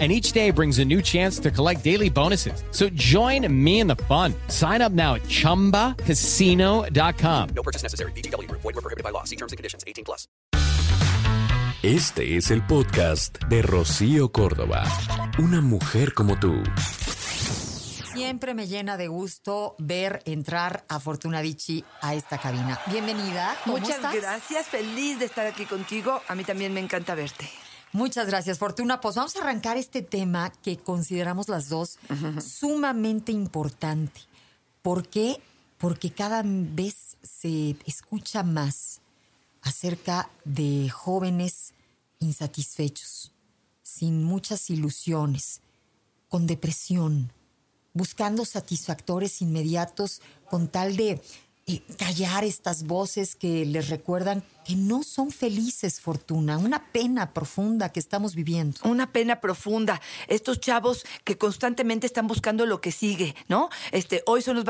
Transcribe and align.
and 0.00 0.10
each 0.10 0.32
day 0.32 0.50
brings 0.50 0.80
a 0.80 0.84
new 0.84 1.00
chance 1.00 1.38
to 1.38 1.52
collect 1.52 1.84
daily 1.84 2.10
bonuses. 2.10 2.64
So 2.72 2.88
join 2.96 3.46
me 3.48 3.78
in 3.78 3.86
the 3.86 3.94
fun. 4.08 4.34
Sign 4.48 4.82
up 4.82 4.90
now 4.90 5.14
at 5.14 5.22
ChumbaCasino.com. 5.28 7.48
No 7.54 7.62
purchase 7.62 7.84
necessary. 7.84 8.10
BGW. 8.16 8.50
Void 8.50 8.64
were 8.64 8.72
prohibited 8.82 9.04
by 9.04 9.10
law. 9.10 9.22
See 9.22 9.36
terms 9.36 9.52
and 9.52 9.56
conditions. 9.56 9.84
18 9.86 10.04
plus. 10.04 10.26
Este 11.82 12.36
es 12.38 12.50
el 12.50 12.62
podcast 12.66 13.36
de 13.50 13.60
Rocío 13.60 14.32
Córdoba. 14.32 14.84
Una 15.38 15.60
mujer 15.60 16.14
como 16.14 16.38
tú. 16.40 16.62
Siempre 18.14 18.54
me 18.54 18.66
llena 18.66 18.96
de 18.96 19.08
gusto 19.08 19.74
ver 19.78 20.22
entrar 20.24 20.84
a 20.88 20.98
Fortuna 21.00 21.42
Dicci 21.42 21.84
a 22.00 22.14
esta 22.14 22.38
cabina. 22.38 22.78
Bienvenida. 22.86 23.54
¿Cómo 23.64 23.76
Muchas 23.78 23.96
estás? 23.96 24.14
gracias, 24.14 24.66
feliz 24.68 25.18
de 25.18 25.26
estar 25.26 25.46
aquí 25.46 25.66
contigo. 25.66 26.22
A 26.28 26.34
mí 26.34 26.44
también 26.44 26.72
me 26.72 26.80
encanta 26.80 27.14
verte. 27.14 27.50
Muchas 27.94 28.26
gracias, 28.26 28.58
Fortuna. 28.58 29.00
Pues 29.00 29.14
vamos 29.14 29.36
a 29.36 29.38
arrancar 29.38 29.76
este 29.76 30.02
tema 30.02 30.50
que 30.50 30.76
consideramos 30.76 31.48
las 31.48 31.68
dos 31.68 31.96
sumamente 32.44 33.30
importante. 33.30 34.20
¿Por 34.82 35.06
qué? 35.06 35.40
Porque 35.78 36.10
cada 36.10 36.42
vez 36.44 37.16
se 37.22 37.76
escucha 37.86 38.42
más 38.42 39.00
acerca 39.62 40.28
de 40.44 40.90
jóvenes 40.90 41.72
insatisfechos, 42.18 43.30
sin 43.84 44.24
muchas 44.24 44.70
ilusiones, 44.70 45.60
con 46.28 46.48
depresión, 46.48 47.30
buscando 47.92 48.44
satisfactores 48.44 49.40
inmediatos 49.40 50.20
con 50.50 50.66
tal 50.66 50.96
de 50.96 51.22
callar 51.96 52.44
estas 52.44 52.84
voces 52.84 53.36
que 53.36 53.64
les 53.64 53.88
recuerdan 53.88 54.44
que 54.64 54.76
no 54.76 55.02
son 55.02 55.30
felices, 55.30 56.00
Fortuna, 56.00 56.56
una 56.58 56.90
pena 56.90 57.32
profunda 57.32 57.92
que 57.92 58.00
estamos 58.00 58.34
viviendo. 58.34 58.80
Una 58.84 59.12
pena 59.12 59.40
profunda. 59.40 60.00
Estos 60.26 60.58
chavos 60.58 61.04
que 61.22 61.36
constantemente 61.36 62.06
están 62.06 62.26
buscando 62.26 62.64
lo 62.64 62.80
que 62.80 62.90
sigue, 62.90 63.34
¿no? 63.48 63.68
Este, 63.92 64.22
hoy 64.26 64.40
son 64.40 64.64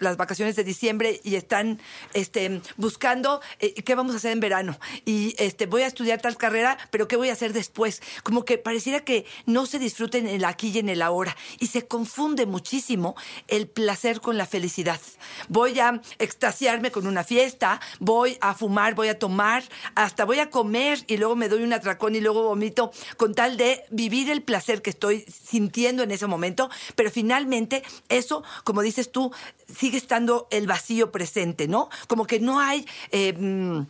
las 0.00 0.16
vacaciones 0.16 0.54
de 0.56 0.64
diciembre 0.64 1.20
y 1.24 1.34
están 1.34 1.80
este, 2.14 2.62
buscando 2.76 3.40
eh, 3.58 3.74
qué 3.74 3.94
vamos 3.94 4.14
a 4.14 4.18
hacer 4.18 4.32
en 4.32 4.40
verano. 4.40 4.78
Y 5.04 5.34
este, 5.38 5.66
voy 5.66 5.82
a 5.82 5.88
estudiar 5.88 6.20
tal 6.20 6.36
carrera, 6.36 6.78
pero 6.90 7.08
¿qué 7.08 7.16
voy 7.16 7.30
a 7.30 7.32
hacer 7.32 7.52
después? 7.52 8.02
Como 8.22 8.44
que 8.44 8.58
pareciera 8.58 9.00
que 9.00 9.26
no 9.46 9.66
se 9.66 9.80
disfruten 9.80 10.28
en 10.28 10.36
el 10.36 10.44
aquí 10.44 10.68
y 10.68 10.78
en 10.78 10.88
el 10.88 11.02
ahora. 11.02 11.36
Y 11.58 11.68
se 11.68 11.86
confunde 11.86 12.46
muchísimo 12.46 13.16
el 13.48 13.66
placer 13.66 14.20
con 14.20 14.38
la 14.38 14.46
felicidad. 14.46 15.00
Voy 15.48 15.80
a 15.80 16.00
extasiarme 16.24 16.90
con 16.90 17.06
una 17.06 17.24
fiesta, 17.24 17.80
voy 18.00 18.36
a 18.40 18.54
fumar, 18.54 18.94
voy 18.94 19.08
a 19.08 19.18
tomar, 19.18 19.62
hasta 19.94 20.24
voy 20.24 20.40
a 20.40 20.50
comer 20.50 21.04
y 21.06 21.16
luego 21.16 21.36
me 21.36 21.48
doy 21.48 21.62
un 21.62 21.72
atracón 21.72 22.14
y 22.14 22.20
luego 22.20 22.42
vomito 22.42 22.90
con 23.16 23.34
tal 23.34 23.56
de 23.56 23.84
vivir 23.90 24.30
el 24.30 24.42
placer 24.42 24.82
que 24.82 24.90
estoy 24.90 25.22
sintiendo 25.22 26.02
en 26.02 26.10
ese 26.10 26.26
momento, 26.26 26.70
pero 26.96 27.10
finalmente 27.10 27.82
eso, 28.08 28.42
como 28.64 28.82
dices 28.82 29.12
tú, 29.12 29.32
sigue 29.74 29.98
estando 29.98 30.48
el 30.50 30.66
vacío 30.66 31.12
presente, 31.12 31.68
¿no? 31.68 31.88
Como 32.08 32.26
que 32.26 32.40
no 32.40 32.60
hay... 32.60 32.86
eh, 33.10 33.32
mm, 33.32 33.86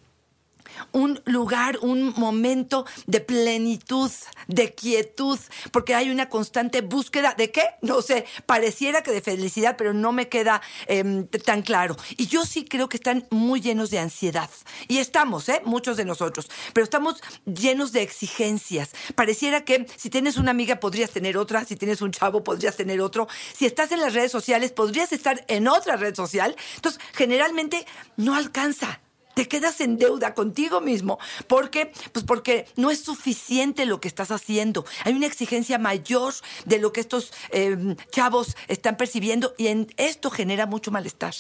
un 0.93 1.21
lugar, 1.25 1.79
un 1.81 2.15
momento 2.17 2.87
de 3.07 3.21
plenitud, 3.21 4.11
de 4.49 4.75
quietud, 4.75 5.39
porque 5.73 5.95
hay 5.95 6.11
una 6.11 6.29
constante 6.29 6.81
búsqueda 6.81 7.35
de 7.37 7.51
qué, 7.51 7.63
no 7.83 8.03
sé, 8.03 8.25
pareciera 8.47 9.03
que 9.03 9.11
de 9.11 9.21
felicidad, 9.21 9.77
pero 9.77 9.95
no 9.95 10.13
me 10.13 10.29
queda 10.29 10.63
em, 10.87 11.27
tan 11.27 11.63
claro. 11.63 11.97
Y 12.17 12.27
yo 12.27 12.45
sí 12.45 12.65
creo 12.65 12.89
que 12.89 12.97
están 12.97 13.27
muy 13.31 13.61
llenos 13.61 13.91
de 13.91 13.99
ansiedad. 13.99 14.51
Y 14.89 14.99
estamos, 14.99 15.49
¿eh? 15.49 15.63
Muchos 15.65 15.97
de 15.97 16.05
nosotros, 16.05 16.49
pero 16.73 16.85
estamos 16.85 17.23
llenos 17.45 17.93
de 17.93 18.03
exigencias. 18.03 18.93
Pareciera 19.15 19.65
que 19.65 19.87
si 19.97 20.11
tienes 20.11 20.37
una 20.37 20.51
amiga 20.51 20.81
podrías 20.81 21.11
tener 21.11 21.37
otra, 21.37 21.65
si 21.65 21.77
tienes 21.77 22.03
un 22.03 22.13
chavo 22.13 22.45
podrías 22.45 22.77
tener 22.77 23.01
otro, 23.01 23.29
si 23.57 23.67
estás 23.67 23.93
en 23.93 24.01
las 24.01 24.15
redes 24.15 24.33
sociales 24.33 24.73
podrías 24.73 25.13
estar 25.13 25.45
en 25.49 25.69
otra 25.69 25.97
red 25.97 26.15
social. 26.15 26.57
Entonces, 26.77 27.01
generalmente 27.13 27.87
no 28.17 28.35
alcanza 28.35 29.01
te 29.35 29.49
quedas 29.49 29.81
en 29.81 29.99
deuda 29.99 30.35
contigo 30.35 30.81
mismo. 30.81 31.19
¿Por 31.47 31.71
qué? 31.71 31.93
Pues 32.13 32.25
porque 32.25 32.67
no 32.77 32.91
es 32.91 33.01
suficiente 33.01 33.87
lo 33.87 34.01
que 34.01 34.09
estás 34.09 34.31
haciendo. 34.31 34.85
Hay 35.05 35.15
una 35.15 35.27
exigencia 35.27 35.79
mayor 35.79 36.35
de 36.65 36.79
lo 36.79 36.93
que 36.93 37.01
estos 37.01 37.33
eh, 37.51 37.97
chavos 38.11 38.57
están 38.69 38.97
percibiendo 38.97 39.55
y 39.59 39.69
en 39.69 39.93
esto 39.97 40.31
genera 40.31 40.67
mucho 40.67 40.91
malestar. 40.91 41.35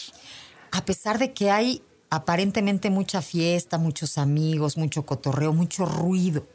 A 0.70 0.84
pesar 0.84 1.18
de 1.18 1.32
que 1.32 1.50
hay 1.50 1.82
aparentemente 2.10 2.90
mucha 2.90 3.22
fiesta, 3.22 3.78
muchos 3.78 4.18
amigos, 4.18 4.76
mucho 4.76 5.04
cotorreo, 5.04 5.52
mucho 5.52 5.84
ruido, 5.84 6.46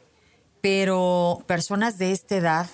pero 0.60 1.42
personas 1.46 1.98
de 1.98 2.12
esta 2.12 2.36
edad, 2.36 2.70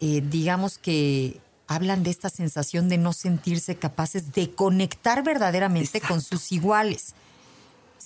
eh, 0.00 0.22
digamos 0.24 0.78
que 0.78 1.40
hablan 1.66 2.02
de 2.02 2.10
esta 2.10 2.30
sensación 2.30 2.88
de 2.88 2.98
no 2.98 3.12
sentirse 3.12 3.76
capaces 3.76 4.32
de 4.32 4.52
conectar 4.52 5.22
verdaderamente 5.24 6.00
con 6.00 6.20
sus 6.20 6.52
iguales. 6.52 7.14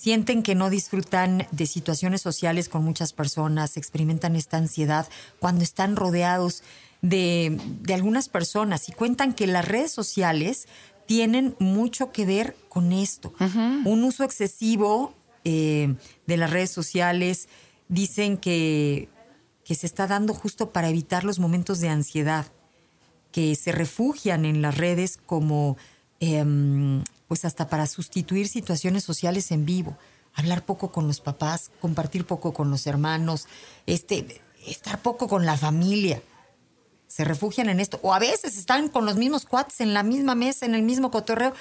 Sienten 0.01 0.41
que 0.41 0.55
no 0.55 0.71
disfrutan 0.71 1.45
de 1.51 1.67
situaciones 1.67 2.23
sociales 2.23 2.69
con 2.69 2.83
muchas 2.83 3.13
personas, 3.13 3.77
experimentan 3.77 4.35
esta 4.35 4.57
ansiedad 4.57 5.07
cuando 5.37 5.63
están 5.63 5.95
rodeados 5.95 6.63
de, 7.03 7.59
de 7.81 7.93
algunas 7.93 8.27
personas 8.27 8.89
y 8.89 8.93
cuentan 8.93 9.33
que 9.33 9.45
las 9.45 9.63
redes 9.63 9.91
sociales 9.91 10.67
tienen 11.05 11.55
mucho 11.59 12.11
que 12.11 12.25
ver 12.25 12.55
con 12.67 12.91
esto. 12.91 13.31
Un 13.85 14.03
uso 14.03 14.23
excesivo 14.23 15.13
eh, 15.43 15.93
de 16.25 16.37
las 16.37 16.49
redes 16.49 16.71
sociales 16.71 17.47
dicen 17.87 18.37
que, 18.37 19.07
que 19.63 19.75
se 19.75 19.85
está 19.85 20.07
dando 20.07 20.33
justo 20.33 20.71
para 20.71 20.89
evitar 20.89 21.25
los 21.25 21.37
momentos 21.37 21.79
de 21.79 21.89
ansiedad 21.89 22.47
que 23.31 23.55
se 23.55 23.71
refugian 23.71 24.45
en 24.45 24.63
las 24.63 24.77
redes 24.77 25.19
como, 25.23 25.77
em, 26.19 27.03
pues 27.31 27.45
hasta 27.45 27.69
para 27.69 27.87
sustituir 27.87 28.49
situaciones 28.49 29.05
sociales 29.05 29.51
en 29.51 29.65
vivo, 29.65 29.97
hablar 30.33 30.65
poco 30.65 30.91
con 30.91 31.07
los 31.07 31.21
papás, 31.21 31.71
compartir 31.79 32.25
poco 32.25 32.51
con 32.51 32.69
los 32.69 32.85
hermanos, 32.87 33.47
este, 33.85 34.41
estar 34.67 35.01
poco 35.01 35.29
con 35.29 35.45
la 35.45 35.55
familia. 35.55 36.21
Se 37.07 37.23
refugian 37.23 37.69
en 37.69 37.79
esto. 37.79 38.01
O 38.03 38.13
a 38.13 38.19
veces 38.19 38.57
están 38.57 38.89
con 38.89 39.05
los 39.05 39.15
mismos 39.15 39.45
cuates 39.45 39.79
en 39.79 39.93
la 39.93 40.03
misma 40.03 40.35
mesa, 40.35 40.65
en 40.65 40.75
el 40.75 40.81
mismo 40.81 41.09
cotorreo, 41.09 41.53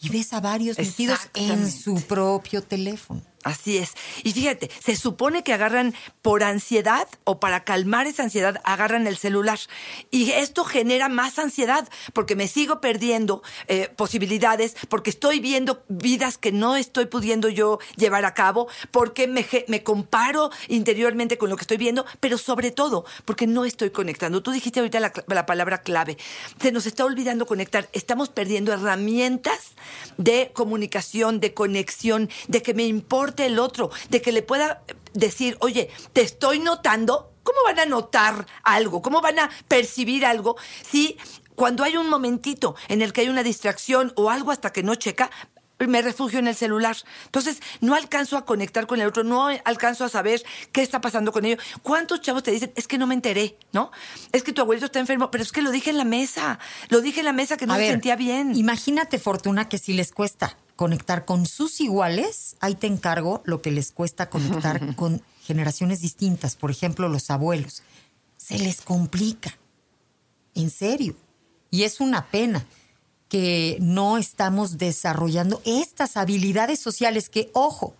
y 0.00 0.08
ves 0.08 0.32
a 0.32 0.40
varios 0.40 0.78
metidos 0.78 1.20
en 1.34 1.70
su 1.70 2.00
propio 2.00 2.62
teléfono. 2.62 3.20
Así 3.48 3.78
es. 3.78 3.94
Y 4.24 4.32
fíjate, 4.32 4.70
se 4.78 4.94
supone 4.94 5.42
que 5.42 5.54
agarran 5.54 5.94
por 6.20 6.44
ansiedad 6.44 7.08
o 7.24 7.40
para 7.40 7.64
calmar 7.64 8.06
esa 8.06 8.22
ansiedad, 8.22 8.60
agarran 8.62 9.06
el 9.06 9.16
celular. 9.16 9.58
Y 10.10 10.32
esto 10.32 10.64
genera 10.64 11.08
más 11.08 11.38
ansiedad 11.38 11.88
porque 12.12 12.36
me 12.36 12.46
sigo 12.46 12.82
perdiendo 12.82 13.42
eh, 13.66 13.88
posibilidades, 13.96 14.76
porque 14.90 15.08
estoy 15.08 15.40
viendo 15.40 15.82
vidas 15.88 16.36
que 16.36 16.52
no 16.52 16.76
estoy 16.76 17.06
pudiendo 17.06 17.48
yo 17.48 17.78
llevar 17.96 18.26
a 18.26 18.34
cabo, 18.34 18.68
porque 18.90 19.26
me, 19.26 19.46
me 19.66 19.82
comparo 19.82 20.50
interiormente 20.68 21.38
con 21.38 21.48
lo 21.48 21.56
que 21.56 21.62
estoy 21.62 21.78
viendo, 21.78 22.04
pero 22.20 22.36
sobre 22.36 22.70
todo 22.70 23.06
porque 23.24 23.46
no 23.46 23.64
estoy 23.64 23.88
conectando. 23.88 24.42
Tú 24.42 24.50
dijiste 24.50 24.80
ahorita 24.80 25.00
la, 25.00 25.12
la 25.26 25.46
palabra 25.46 25.78
clave. 25.78 26.18
Se 26.60 26.70
nos 26.70 26.84
está 26.84 27.06
olvidando 27.06 27.46
conectar. 27.46 27.88
Estamos 27.94 28.28
perdiendo 28.28 28.74
herramientas 28.74 29.72
de 30.18 30.50
comunicación, 30.52 31.40
de 31.40 31.54
conexión, 31.54 32.28
de 32.46 32.60
que 32.60 32.74
me 32.74 32.84
el 33.46 33.58
otro, 33.58 33.90
de 34.10 34.22
que 34.22 34.32
le 34.32 34.42
pueda 34.42 34.82
decir, 35.14 35.56
oye, 35.60 35.90
te 36.12 36.22
estoy 36.22 36.58
notando. 36.58 37.32
¿Cómo 37.42 37.58
van 37.64 37.78
a 37.78 37.86
notar 37.86 38.46
algo? 38.62 39.00
¿Cómo 39.00 39.22
van 39.22 39.38
a 39.38 39.50
percibir 39.68 40.26
algo 40.26 40.56
si 40.86 41.16
cuando 41.54 41.82
hay 41.82 41.96
un 41.96 42.08
momentito 42.08 42.76
en 42.88 43.02
el 43.02 43.12
que 43.12 43.22
hay 43.22 43.28
una 43.28 43.42
distracción 43.42 44.12
o 44.16 44.30
algo 44.30 44.52
hasta 44.52 44.70
que 44.70 44.82
no 44.82 44.94
checa, 44.94 45.30
me 45.86 46.02
refugio 46.02 46.38
en 46.38 46.48
el 46.48 46.54
celular. 46.54 46.96
Entonces, 47.26 47.60
no 47.80 47.94
alcanzo 47.94 48.36
a 48.36 48.44
conectar 48.44 48.86
con 48.86 49.00
el 49.00 49.06
otro, 49.06 49.24
no 49.24 49.48
alcanzo 49.64 50.04
a 50.04 50.08
saber 50.08 50.42
qué 50.72 50.82
está 50.82 51.00
pasando 51.00 51.32
con 51.32 51.44
ellos. 51.44 51.62
¿Cuántos 51.82 52.20
chavos 52.20 52.42
te 52.42 52.50
dicen, 52.50 52.72
es 52.74 52.88
que 52.88 52.98
no 52.98 53.06
me 53.06 53.14
enteré, 53.14 53.56
¿no? 53.72 53.90
Es 54.32 54.42
que 54.42 54.52
tu 54.52 54.60
abuelito 54.60 54.86
está 54.86 54.98
enfermo, 54.98 55.30
pero 55.30 55.42
es 55.42 55.52
que 55.52 55.62
lo 55.62 55.70
dije 55.70 55.90
en 55.90 55.98
la 55.98 56.04
mesa, 56.04 56.58
lo 56.88 57.00
dije 57.00 57.20
en 57.20 57.26
la 57.26 57.32
mesa 57.32 57.56
que 57.56 57.66
no 57.66 57.74
A 57.74 57.78
ver, 57.78 57.90
sentía 57.90 58.16
bien. 58.16 58.56
Imagínate, 58.56 59.18
Fortuna, 59.18 59.68
que 59.68 59.78
si 59.78 59.92
les 59.92 60.12
cuesta 60.12 60.56
conectar 60.78 61.24
con 61.24 61.44
sus 61.44 61.80
iguales, 61.80 62.54
ahí 62.60 62.76
te 62.76 62.86
encargo 62.86 63.42
lo 63.44 63.60
que 63.60 63.72
les 63.72 63.90
cuesta 63.90 64.30
conectar 64.30 64.94
con 64.94 65.20
generaciones 65.42 66.00
distintas, 66.00 66.54
por 66.54 66.70
ejemplo, 66.70 67.08
los 67.08 67.30
abuelos. 67.30 67.82
Se 68.36 68.60
les 68.60 68.80
complica. 68.80 69.58
En 70.54 70.70
serio. 70.70 71.16
Y 71.72 71.82
es 71.82 71.98
una 71.98 72.30
pena 72.30 72.64
que 73.28 73.78
no 73.80 74.18
estamos 74.18 74.78
desarrollando 74.78 75.60
estas 75.64 76.16
habilidades 76.16 76.78
sociales 76.78 77.28
que, 77.28 77.50
ojo, 77.54 77.96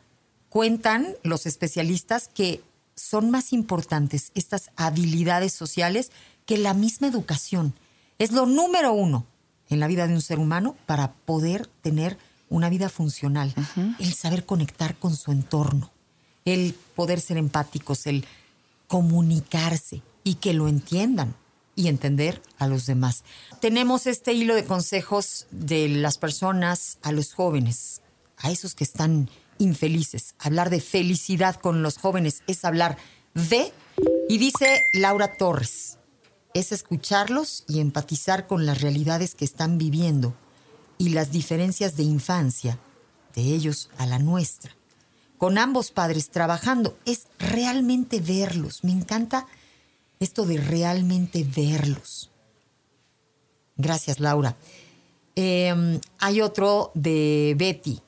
cuentan 0.49 1.17
los 1.25 1.47
especialistas 1.47 2.29
que 2.29 2.63
son 2.95 3.29
más 3.33 3.53
importantes 3.53 4.31
estas 4.37 4.71
habilidades 4.77 5.53
sociales 5.53 6.13
que 6.47 6.59
la 6.59 6.75
misma 6.75 7.09
educación. 7.09 7.75
Es 8.21 8.31
lo 8.31 8.47
número 8.47 8.93
uno 8.93 9.27
en 9.69 9.81
la 9.81 9.89
vida 9.89 10.07
de 10.07 10.15
un 10.15 10.23
ser 10.23 10.39
humano 10.39 10.77
para 10.87 11.13
poder 11.13 11.67
tener 11.83 12.17
una 12.51 12.69
vida 12.69 12.89
funcional. 12.89 13.55
El 13.99 14.13
saber 14.15 14.47
conectar 14.47 14.97
con 14.97 15.17
su 15.17 15.33
entorno, 15.33 15.91
el 16.45 16.75
poder 16.95 17.21
ser 17.21 17.37
empáticos, 17.37 18.07
el 18.07 18.25
comunicarse 18.87 20.03
y 20.25 20.37
que 20.37 20.55
lo 20.55 20.69
entiendan 20.69 21.35
y 21.77 21.89
entender 21.89 22.43
a 22.59 22.67
los 22.67 22.87
demás. 22.87 23.23
Tenemos 23.61 24.07
este 24.07 24.33
hilo 24.33 24.55
de 24.55 24.65
consejos 24.65 25.47
de 25.51 25.89
las 25.89 26.19
personas 26.19 26.99
a 27.03 27.13
los 27.13 27.35
jóvenes, 27.35 28.03
a 28.37 28.51
esos 28.51 28.75
que 28.75 28.85
están 28.85 29.31
infelices. 29.59 30.35
Hablar 30.39 30.71
de 30.71 30.81
felicidad 30.81 31.57
con 31.57 31.83
los 31.83 31.99
jóvenes 31.99 32.43
es 32.47 32.65
hablar 32.65 32.97
de, 33.35 33.73
y 34.29 34.39
dice 34.39 34.83
Laura 34.93 35.37
Torres, 35.37 35.99
es 36.55 36.73
escucharlos 36.73 37.65
y 37.69 37.81
empatizar 37.81 38.47
con 38.47 38.67
las 38.67 38.81
realidades 38.81 39.35
que 39.35 39.45
están 39.45 39.79
viviendo 39.79 40.35
y 40.99 41.11
las 41.11 41.31
diferencias 41.31 41.97
de 41.97 42.03
infancia 42.03 42.79
de 43.35 43.43
ellos 43.43 43.89
a 43.99 44.07
la 44.07 44.19
nuestra. 44.19 44.73
Con 45.39 45.57
ambos 45.57 45.93
padres 45.93 46.31
trabajando 46.31 46.99
es 47.07 47.29
realmente 47.39 48.21
verlos. 48.21 48.83
Me 48.83 48.93
encanta 48.93 49.47
esto 50.21 50.45
de 50.45 50.59
realmente 50.59 51.45
verlos. 51.45 52.31
Gracias, 53.77 54.19
Laura. 54.19 54.57
Eh, 55.37 56.01
hay 56.19 56.41
otro 56.41 56.91
de 56.95 57.55
Betty 57.57 58.03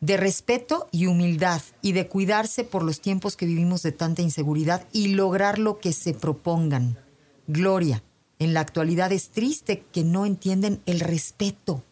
de 0.00 0.16
respeto 0.16 0.88
y 0.92 1.06
humildad 1.06 1.60
y 1.82 1.92
de 1.92 2.06
cuidarse 2.06 2.64
por 2.64 2.82
los 2.82 3.00
tiempos 3.00 3.36
que 3.36 3.46
vivimos 3.46 3.82
de 3.82 3.92
tanta 3.92 4.22
inseguridad 4.22 4.86
y 4.92 5.08
lograr 5.08 5.58
lo 5.58 5.78
que 5.80 5.92
se 5.92 6.14
propongan. 6.14 6.98
Gloria, 7.46 8.02
en 8.38 8.54
la 8.54 8.60
actualidad 8.60 9.10
es 9.12 9.30
triste 9.30 9.84
que 9.92 10.04
no 10.04 10.26
entienden 10.26 10.80
el 10.86 11.00
respeto. 11.00 11.82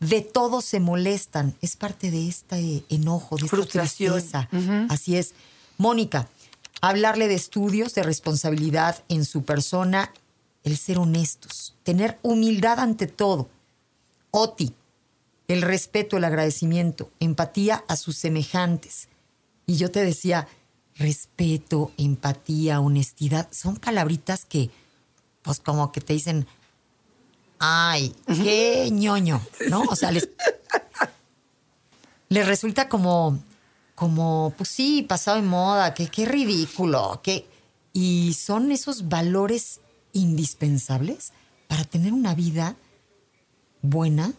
De 0.00 0.20
todo 0.20 0.60
se 0.60 0.80
molestan. 0.80 1.54
Es 1.62 1.76
parte 1.76 2.10
de 2.10 2.28
este 2.28 2.84
enojo, 2.88 3.36
de 3.36 3.44
esta 3.44 3.56
Frustración. 3.56 4.12
tristeza. 4.14 4.48
Así 4.88 5.16
es. 5.16 5.34
Mónica, 5.78 6.28
hablarle 6.80 7.28
de 7.28 7.34
estudios, 7.34 7.94
de 7.94 8.02
responsabilidad 8.02 9.02
en 9.08 9.24
su 9.24 9.44
persona, 9.44 10.12
el 10.64 10.76
ser 10.76 10.98
honestos, 10.98 11.74
tener 11.82 12.18
humildad 12.22 12.80
ante 12.80 13.06
todo. 13.06 13.48
Oti, 14.30 14.74
el 15.48 15.62
respeto, 15.62 16.16
el 16.16 16.24
agradecimiento, 16.24 17.10
empatía 17.20 17.84
a 17.88 17.96
sus 17.96 18.16
semejantes. 18.16 19.08
Y 19.66 19.76
yo 19.76 19.90
te 19.90 20.04
decía, 20.04 20.48
respeto, 20.96 21.92
empatía, 21.96 22.80
honestidad, 22.80 23.48
son 23.52 23.76
palabritas 23.76 24.44
que, 24.44 24.70
pues 25.42 25.60
como 25.60 25.92
que 25.92 26.00
te 26.00 26.12
dicen, 26.14 26.46
ay, 27.58 28.14
qué 28.26 28.88
ñoño, 28.90 29.40
¿no? 29.68 29.82
O 29.82 29.96
sea, 29.96 30.10
les, 30.10 30.28
les 32.28 32.46
resulta 32.46 32.88
como, 32.88 33.38
como, 33.94 34.54
pues 34.56 34.68
sí, 34.68 35.02
pasado 35.02 35.36
de 35.36 35.42
moda, 35.42 35.94
que 35.94 36.08
qué 36.08 36.26
ridículo, 36.26 37.20
que... 37.22 37.46
Y 37.92 38.34
son 38.34 38.72
esos 38.72 39.08
valores 39.08 39.80
indispensables 40.12 41.32
para 41.66 41.84
tener 41.84 42.12
una 42.12 42.34
vida 42.34 42.76
buena, 43.80 44.34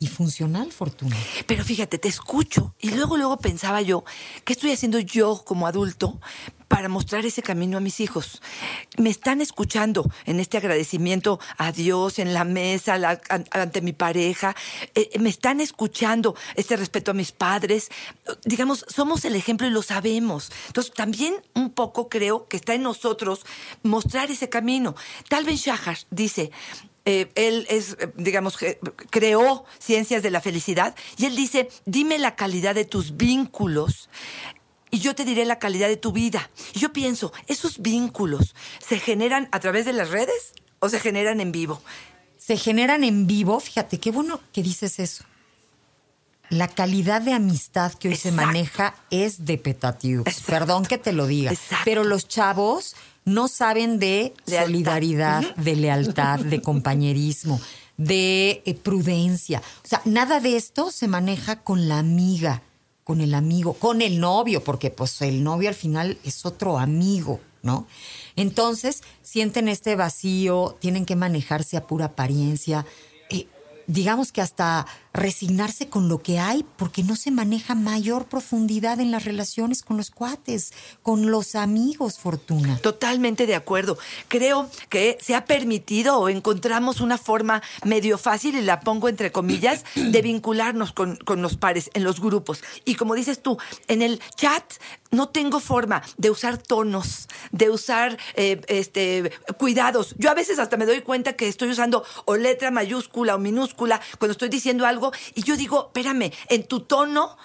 y 0.00 0.06
funcional, 0.06 0.72
Fortuna. 0.72 1.14
Pero 1.46 1.62
fíjate, 1.62 1.98
te 1.98 2.08
escucho 2.08 2.74
y 2.80 2.90
luego, 2.90 3.18
luego 3.18 3.36
pensaba 3.36 3.82
yo, 3.82 4.02
¿qué 4.44 4.54
estoy 4.54 4.72
haciendo 4.72 4.98
yo 4.98 5.42
como 5.44 5.66
adulto 5.66 6.18
para 6.70 6.88
mostrar 6.88 7.26
ese 7.26 7.42
camino 7.42 7.78
a 7.78 7.80
mis 7.80 7.98
hijos? 7.98 8.40
Me 8.96 9.10
están 9.10 9.40
escuchando 9.40 10.08
en 10.24 10.38
este 10.38 10.56
agradecimiento 10.56 11.40
a 11.58 11.72
Dios, 11.72 12.20
en 12.20 12.32
la 12.32 12.44
mesa, 12.44 13.20
ante 13.50 13.80
mi 13.82 13.92
pareja, 13.92 14.54
eh, 14.94 15.10
me 15.18 15.30
están 15.30 15.60
escuchando 15.60 16.36
este 16.54 16.76
respeto 16.76 17.10
a 17.10 17.14
mis 17.14 17.32
padres. 17.32 17.90
Digamos, 18.44 18.86
somos 18.88 19.24
el 19.24 19.34
ejemplo 19.34 19.66
y 19.66 19.70
lo 19.70 19.82
sabemos. 19.82 20.52
Entonces, 20.68 20.94
también 20.94 21.34
un 21.54 21.70
poco 21.70 22.08
creo 22.08 22.46
que 22.46 22.56
está 22.56 22.72
en 22.74 22.82
nosotros 22.82 23.44
mostrar 23.82 24.30
ese 24.30 24.48
camino. 24.48 24.94
Tal 25.28 25.44
vez 25.44 25.58
Shahar 25.60 25.98
dice, 26.10 26.52
eh, 27.04 27.32
él 27.34 27.66
es, 27.68 27.96
eh, 27.98 28.12
digamos, 28.14 28.58
creó 29.10 29.64
ciencias 29.80 30.22
de 30.22 30.30
la 30.30 30.40
felicidad 30.40 30.94
y 31.16 31.24
él 31.24 31.34
dice, 31.34 31.68
dime 31.84 32.16
la 32.18 32.36
calidad 32.36 32.76
de 32.76 32.84
tus 32.84 33.16
vínculos 33.16 34.08
y 34.90 34.98
yo 34.98 35.14
te 35.14 35.24
diré 35.24 35.44
la 35.44 35.58
calidad 35.58 35.88
de 35.88 35.96
tu 35.96 36.12
vida. 36.12 36.50
Y 36.74 36.80
yo 36.80 36.92
pienso, 36.92 37.32
¿esos 37.46 37.80
vínculos 37.80 38.54
se 38.86 38.98
generan 38.98 39.48
a 39.52 39.60
través 39.60 39.84
de 39.84 39.92
las 39.92 40.10
redes 40.10 40.52
o 40.78 40.88
se 40.88 41.00
generan 41.00 41.40
en 41.40 41.52
vivo? 41.52 41.80
Se 42.36 42.56
generan 42.56 43.04
en 43.04 43.26
vivo, 43.26 43.60
fíjate, 43.60 43.98
qué 43.98 44.10
bueno 44.10 44.40
que 44.52 44.62
dices 44.62 44.98
eso. 44.98 45.24
La 46.48 46.66
calidad 46.66 47.22
de 47.22 47.32
amistad 47.32 47.92
que 47.92 48.08
hoy 48.08 48.16
se 48.16 48.32
maneja 48.32 48.96
es 49.10 49.44
de 49.44 49.56
petatiux. 49.56 50.26
Exacto. 50.26 50.50
Perdón 50.50 50.84
que 50.84 50.98
te 50.98 51.12
lo 51.12 51.28
diga. 51.28 51.52
Exacto. 51.52 51.84
Pero 51.84 52.02
los 52.02 52.26
chavos 52.26 52.96
no 53.24 53.46
saben 53.46 54.00
de 54.00 54.34
Lealtad. 54.46 54.66
solidaridad, 54.66 55.54
de 55.56 55.76
lealtad, 55.76 56.40
de 56.40 56.60
compañerismo, 56.60 57.60
de 57.96 58.62
eh, 58.64 58.74
prudencia. 58.74 59.62
O 59.84 59.88
sea, 59.88 60.02
nada 60.04 60.40
de 60.40 60.56
esto 60.56 60.90
se 60.90 61.06
maneja 61.06 61.60
con 61.62 61.88
la 61.88 61.98
amiga, 61.98 62.62
con 63.10 63.20
el 63.20 63.34
amigo, 63.34 63.72
con 63.72 64.02
el 64.02 64.20
novio, 64.20 64.62
porque 64.62 64.92
pues 64.92 65.20
el 65.20 65.42
novio 65.42 65.68
al 65.68 65.74
final 65.74 66.16
es 66.22 66.46
otro 66.46 66.78
amigo, 66.78 67.40
¿no? 67.60 67.88
Entonces 68.36 69.02
sienten 69.20 69.66
este 69.66 69.96
vacío, 69.96 70.76
tienen 70.78 71.04
que 71.04 71.16
manejarse 71.16 71.76
a 71.76 71.88
pura 71.88 72.04
apariencia. 72.04 72.86
Digamos 73.90 74.30
que 74.30 74.40
hasta 74.40 74.86
resignarse 75.12 75.88
con 75.88 76.08
lo 76.08 76.22
que 76.22 76.38
hay, 76.38 76.64
porque 76.76 77.02
no 77.02 77.16
se 77.16 77.32
maneja 77.32 77.74
mayor 77.74 78.26
profundidad 78.26 79.00
en 79.00 79.10
las 79.10 79.24
relaciones 79.24 79.82
con 79.82 79.96
los 79.96 80.12
cuates, 80.12 80.72
con 81.02 81.32
los 81.32 81.56
amigos, 81.56 82.20
Fortuna. 82.20 82.78
Totalmente 82.78 83.46
de 83.46 83.56
acuerdo. 83.56 83.98
Creo 84.28 84.70
que 84.88 85.18
se 85.20 85.34
ha 85.34 85.44
permitido 85.44 86.18
o 86.18 86.28
encontramos 86.28 87.00
una 87.00 87.18
forma 87.18 87.60
medio 87.84 88.18
fácil, 88.18 88.56
y 88.56 88.60
la 88.60 88.78
pongo 88.80 89.08
entre 89.08 89.32
comillas, 89.32 89.84
de 89.96 90.22
vincularnos 90.22 90.92
con, 90.92 91.16
con 91.16 91.42
los 91.42 91.56
pares 91.56 91.90
en 91.94 92.04
los 92.04 92.20
grupos. 92.20 92.62
Y 92.84 92.94
como 92.94 93.16
dices 93.16 93.42
tú, 93.42 93.58
en 93.88 94.02
el 94.02 94.20
chat 94.36 94.62
no 95.10 95.28
tengo 95.30 95.58
forma 95.58 96.02
de 96.18 96.30
usar 96.30 96.56
tonos, 96.56 97.26
de 97.50 97.68
usar 97.68 98.16
eh, 98.36 98.60
este, 98.68 99.32
cuidados. 99.58 100.14
Yo 100.18 100.30
a 100.30 100.34
veces 100.34 100.60
hasta 100.60 100.76
me 100.76 100.86
doy 100.86 101.00
cuenta 101.00 101.32
que 101.32 101.48
estoy 101.48 101.70
usando 101.70 102.04
o 102.26 102.36
letra 102.36 102.70
mayúscula 102.70 103.34
o 103.34 103.38
minúscula 103.38 103.79
cuando 104.18 104.32
estoy 104.32 104.48
diciendo 104.48 104.86
algo 104.86 105.12
y 105.34 105.42
yo 105.42 105.56
digo, 105.56 105.86
espérame, 105.86 106.32
en 106.48 106.66
tu 106.66 106.80
tono 106.80 107.36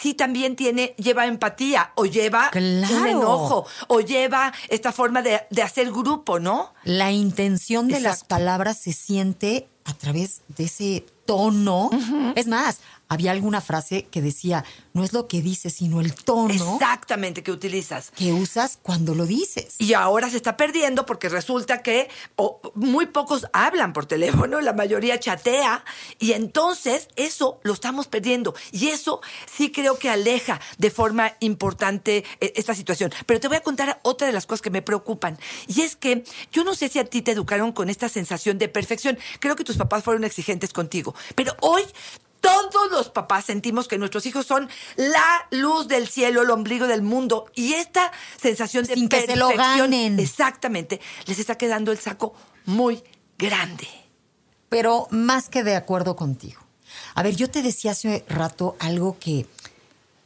sí 0.00 0.14
también 0.14 0.56
tiene, 0.56 0.94
lleva 0.96 1.26
empatía 1.26 1.92
o 1.96 2.06
lleva 2.06 2.50
un 2.54 3.06
enojo 3.06 3.66
o 3.88 4.00
lleva 4.00 4.52
esta 4.68 4.92
forma 4.92 5.22
de, 5.22 5.42
de 5.50 5.62
hacer 5.62 5.90
grupo, 5.90 6.38
¿no? 6.38 6.74
La 6.84 7.12
intención 7.12 7.88
de 7.88 8.00
las 8.00 8.24
palabras 8.24 8.78
se 8.78 8.92
siente 8.92 9.68
a 9.84 9.94
través 9.94 10.42
de 10.48 10.64
ese 10.64 11.06
tono. 11.26 11.90
Es 12.36 12.46
más, 12.46 12.80
había 13.12 13.30
alguna 13.30 13.60
frase 13.60 14.06
que 14.10 14.22
decía, 14.22 14.64
no 14.92 15.04
es 15.04 15.12
lo 15.12 15.28
que 15.28 15.42
dices, 15.42 15.74
sino 15.74 16.00
el 16.00 16.14
tono 16.14 16.52
Exactamente 16.52 17.42
que 17.42 17.52
utilizas. 17.52 18.10
que 18.10 18.32
usas 18.32 18.78
cuando 18.80 19.14
lo 19.14 19.26
dices. 19.26 19.74
Y 19.78 19.94
ahora 19.94 20.30
se 20.30 20.36
está 20.36 20.56
perdiendo 20.56 21.04
porque 21.06 21.28
resulta 21.28 21.82
que 21.82 22.08
muy 22.74 23.06
pocos 23.06 23.46
hablan 23.52 23.92
por 23.92 24.06
teléfono, 24.06 24.60
la 24.60 24.72
mayoría 24.72 25.20
chatea, 25.20 25.84
y 26.18 26.32
entonces 26.32 27.08
eso 27.16 27.60
lo 27.62 27.72
estamos 27.74 28.06
perdiendo. 28.08 28.54
Y 28.70 28.88
eso 28.88 29.20
sí 29.52 29.70
creo 29.70 29.98
que 29.98 30.08
aleja 30.08 30.60
de 30.78 30.90
forma 30.90 31.34
importante 31.40 32.24
eh, 32.40 32.52
esta 32.56 32.74
situación. 32.74 33.12
Pero 33.26 33.40
te 33.40 33.48
voy 33.48 33.58
a 33.58 33.62
contar 33.62 34.00
otra 34.02 34.26
de 34.26 34.32
las 34.32 34.46
cosas 34.46 34.62
que 34.62 34.70
me 34.70 34.82
preocupan. 34.82 35.38
Y 35.66 35.82
es 35.82 35.96
que 35.96 36.24
yo 36.50 36.64
no 36.64 36.74
sé 36.74 36.88
si 36.88 36.98
a 36.98 37.04
ti 37.04 37.22
te 37.22 37.32
educaron 37.32 37.72
con 37.72 37.90
esta 37.90 38.08
sensación 38.08 38.58
de 38.58 38.68
perfección. 38.68 39.18
Creo 39.40 39.56
que 39.56 39.64
tus 39.64 39.76
papás 39.76 40.02
fueron 40.02 40.24
exigentes 40.24 40.72
contigo. 40.72 41.14
Pero 41.34 41.54
hoy 41.60 41.82
todos 42.42 42.90
los 42.90 43.08
papás 43.08 43.46
sentimos 43.46 43.88
que 43.88 43.96
nuestros 43.96 44.26
hijos 44.26 44.44
son 44.44 44.68
la 44.96 45.46
luz 45.50 45.88
del 45.88 46.08
cielo, 46.08 46.42
el 46.42 46.50
ombligo 46.50 46.86
del 46.86 47.00
mundo. 47.00 47.46
Y 47.54 47.72
esta 47.74 48.12
sensación 48.38 48.84
de 48.84 48.94
Sin 48.94 49.08
que 49.08 49.24
se 49.24 49.36
lo 49.36 49.48
ganen. 49.48 50.18
Exactamente. 50.20 51.00
Les 51.26 51.38
está 51.38 51.56
quedando 51.56 51.92
el 51.92 51.98
saco 51.98 52.34
muy 52.66 53.02
grande. 53.38 53.88
pero 54.68 55.06
más 55.10 55.48
que 55.48 55.62
de 55.64 55.76
acuerdo 55.76 56.16
contigo. 56.16 56.60
A 57.14 57.22
ver, 57.22 57.36
yo 57.36 57.50
te 57.50 57.62
decía 57.62 57.90
hace 57.90 58.24
rato 58.28 58.74
algo 58.80 59.18
que 59.18 59.46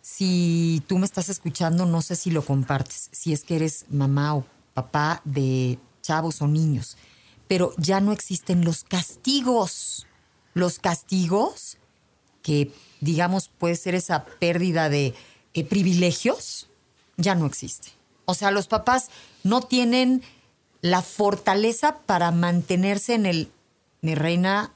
si 0.01 0.83
tú 0.87 0.99
me 0.99 1.07
estás 1.07 1.29
escuchando, 1.29 1.85
no 1.85 2.01
sé 2.01 2.15
si 2.15 2.31
lo 2.31 2.45
compartes, 2.45 3.09
si 3.11 3.33
es 3.33 3.43
que 3.43 3.57
eres 3.57 3.87
mamá 3.91 4.37
o 4.37 4.45
papá 4.73 5.21
de 5.25 5.81
chavos 6.01 6.41
o 6.43 6.47
niños, 6.47 6.97
pero 7.49 7.75
ya 7.77 8.01
no 8.01 8.13
existen 8.13 8.65
los 8.65 8.85
castigos. 8.85 10.07
Los 10.55 10.79
castigos 10.79 11.79
que, 12.47 12.71
digamos, 13.01 13.49
puede 13.49 13.75
ser 13.75 13.97
esa 13.97 14.25
pérdida 14.25 14.89
de 14.89 15.15
eh, 15.53 15.65
privilegios 15.65 16.69
ya 17.17 17.35
no 17.35 17.45
existe. 17.45 17.89
O 18.25 18.35
sea, 18.35 18.53
los 18.53 18.69
papás 18.69 19.09
no 19.43 19.63
tienen 19.63 20.23
la 20.81 21.03
fortaleza 21.03 21.99
para 22.07 22.31
mantenerse 22.31 23.15
en 23.15 23.27
el, 23.27 23.51
mi 24.01 24.15
reina, 24.15 24.73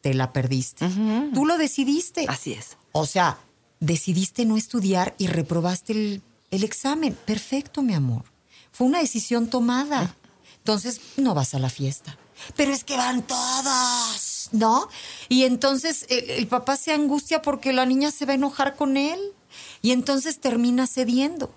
te 0.00 0.14
la 0.14 0.32
perdiste. 0.32 0.88
Tú 1.34 1.44
lo 1.44 1.58
decidiste. 1.58 2.24
Así 2.28 2.52
es. 2.52 2.76
O 2.92 3.04
sea, 3.04 3.38
decidiste 3.80 4.44
no 4.44 4.56
estudiar 4.56 5.16
y 5.18 5.26
reprobaste 5.26 5.94
el, 5.94 6.22
el 6.52 6.62
examen. 6.62 7.18
Perfecto, 7.24 7.82
mi 7.82 7.94
amor. 7.94 8.22
Fue 8.70 8.86
una 8.86 9.00
decisión 9.00 9.50
tomada. 9.50 10.14
Entonces, 10.58 11.00
no 11.16 11.34
vas 11.34 11.54
a 11.54 11.58
la 11.58 11.68
fiesta. 11.68 12.16
Pero 12.54 12.72
es 12.72 12.84
que 12.84 12.96
van 12.96 13.22
todos, 13.22 14.27
¿no? 14.52 14.88
Y 15.28 15.44
entonces 15.44 16.06
el, 16.08 16.46
papá 16.46 16.76
se 16.76 16.92
angustia 16.92 17.42
porque 17.42 17.72
la 17.72 17.86
niña 17.86 18.10
se 18.10 18.26
va 18.26 18.32
a 18.32 18.36
enojar 18.36 18.76
con 18.76 18.96
él. 18.96 19.20
Y 19.80 19.92
entonces 19.92 20.40
termina 20.40 20.86
cediendo. 20.86 21.50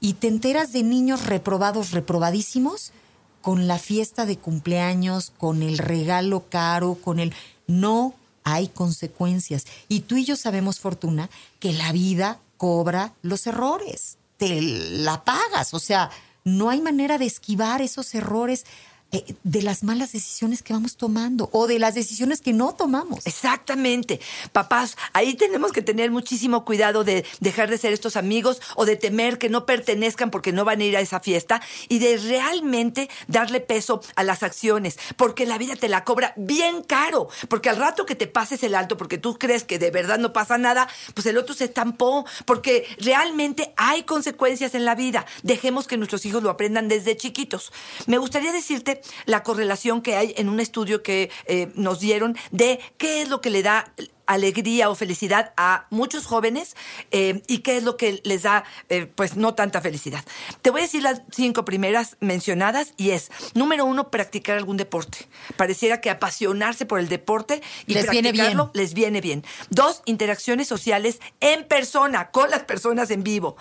Y 0.00 0.14
te 0.14 0.28
enteras 0.28 0.72
de 0.72 0.82
niños 0.82 1.26
reprobados, 1.26 1.92
reprobadísimos, 1.92 2.92
con 3.40 3.66
la 3.66 3.78
fiesta 3.78 4.26
de 4.26 4.36
cumpleaños, 4.36 5.32
con 5.36 5.62
el 5.62 5.78
regalo 5.78 6.44
caro, 6.48 6.94
con 6.94 7.18
el... 7.18 7.32
No 7.66 8.14
hay 8.44 8.68
consecuencias. 8.68 9.66
Y 9.88 10.00
tú 10.00 10.16
y 10.16 10.24
yo 10.24 10.36
sabemos, 10.36 10.80
Fortuna, 10.80 11.30
que 11.60 11.72
la 11.72 11.92
vida 11.92 12.40
cobra 12.56 13.14
los 13.22 13.46
errores. 13.46 14.18
Te 14.36 14.60
la 14.60 15.24
pagas. 15.24 15.74
O 15.74 15.78
sea, 15.78 16.10
no 16.44 16.70
hay 16.70 16.80
manera 16.80 17.18
de 17.18 17.26
esquivar 17.26 17.82
esos 17.82 18.14
errores 18.14 18.64
de 19.10 19.62
las 19.62 19.84
malas 19.84 20.12
decisiones 20.12 20.62
que 20.62 20.74
vamos 20.74 20.96
tomando 20.96 21.48
o 21.52 21.66
de 21.66 21.78
las 21.78 21.94
decisiones 21.94 22.42
que 22.42 22.52
no 22.52 22.74
tomamos. 22.74 23.26
Exactamente. 23.26 24.20
Papás, 24.52 24.96
ahí 25.14 25.34
tenemos 25.34 25.72
que 25.72 25.80
tener 25.80 26.10
muchísimo 26.10 26.64
cuidado 26.66 27.04
de 27.04 27.24
dejar 27.40 27.70
de 27.70 27.78
ser 27.78 27.94
estos 27.94 28.16
amigos 28.16 28.60
o 28.76 28.84
de 28.84 28.96
temer 28.96 29.38
que 29.38 29.48
no 29.48 29.64
pertenezcan 29.64 30.30
porque 30.30 30.52
no 30.52 30.66
van 30.66 30.80
a 30.80 30.84
ir 30.84 30.96
a 30.96 31.00
esa 31.00 31.20
fiesta 31.20 31.62
y 31.88 32.00
de 32.00 32.18
realmente 32.18 33.08
darle 33.28 33.60
peso 33.60 34.02
a 34.14 34.24
las 34.24 34.42
acciones, 34.42 34.98
porque 35.16 35.46
la 35.46 35.56
vida 35.56 35.74
te 35.76 35.88
la 35.88 36.04
cobra 36.04 36.34
bien 36.36 36.82
caro, 36.82 37.28
porque 37.48 37.70
al 37.70 37.76
rato 37.76 38.04
que 38.04 38.14
te 38.14 38.26
pases 38.26 38.62
el 38.62 38.74
alto, 38.74 38.98
porque 38.98 39.16
tú 39.16 39.38
crees 39.38 39.64
que 39.64 39.78
de 39.78 39.90
verdad 39.90 40.18
no 40.18 40.34
pasa 40.34 40.58
nada, 40.58 40.86
pues 41.14 41.26
el 41.26 41.38
otro 41.38 41.54
se 41.54 41.64
estampó, 41.64 42.26
porque 42.44 42.84
realmente 42.98 43.72
hay 43.76 44.02
consecuencias 44.02 44.74
en 44.74 44.84
la 44.84 44.94
vida. 44.94 45.24
Dejemos 45.42 45.86
que 45.86 45.96
nuestros 45.96 46.26
hijos 46.26 46.42
lo 46.42 46.50
aprendan 46.50 46.88
desde 46.88 47.16
chiquitos. 47.16 47.72
Me 48.06 48.18
gustaría 48.18 48.52
decirte 48.52 48.97
la 49.26 49.42
correlación 49.42 50.02
que 50.02 50.16
hay 50.16 50.34
en 50.36 50.48
un 50.48 50.60
estudio 50.60 51.02
que 51.02 51.30
eh, 51.46 51.70
nos 51.74 52.00
dieron 52.00 52.36
de 52.50 52.80
qué 52.96 53.22
es 53.22 53.28
lo 53.28 53.40
que 53.40 53.50
le 53.50 53.62
da 53.62 53.92
alegría 54.28 54.90
o 54.90 54.94
felicidad 54.94 55.52
a 55.56 55.86
muchos 55.90 56.26
jóvenes 56.26 56.76
eh, 57.10 57.42
y 57.48 57.58
qué 57.58 57.78
es 57.78 57.82
lo 57.82 57.96
que 57.96 58.20
les 58.22 58.42
da, 58.42 58.62
eh, 58.88 59.06
pues, 59.06 59.36
no 59.36 59.54
tanta 59.54 59.80
felicidad. 59.80 60.24
Te 60.62 60.70
voy 60.70 60.80
a 60.80 60.84
decir 60.84 61.02
las 61.02 61.22
cinco 61.32 61.64
primeras 61.64 62.16
mencionadas 62.20 62.92
y 62.96 63.10
es, 63.10 63.30
número 63.54 63.86
uno, 63.86 64.10
practicar 64.10 64.56
algún 64.56 64.76
deporte. 64.76 65.26
Pareciera 65.56 66.00
que 66.00 66.10
apasionarse 66.10 66.86
por 66.86 67.00
el 67.00 67.08
deporte 67.08 67.62
y 67.86 67.94
Les 67.94 68.10
viene 68.10 68.28
practicarlo 68.32 68.70
bien. 68.72 68.84
les 68.84 68.94
viene 68.94 69.20
bien. 69.20 69.44
Dos, 69.70 70.02
interacciones 70.04 70.68
sociales 70.68 71.20
en 71.40 71.64
persona, 71.66 72.30
con 72.30 72.50
las 72.50 72.64
personas 72.64 73.10
en 73.10 73.22
vivo. 73.24 73.56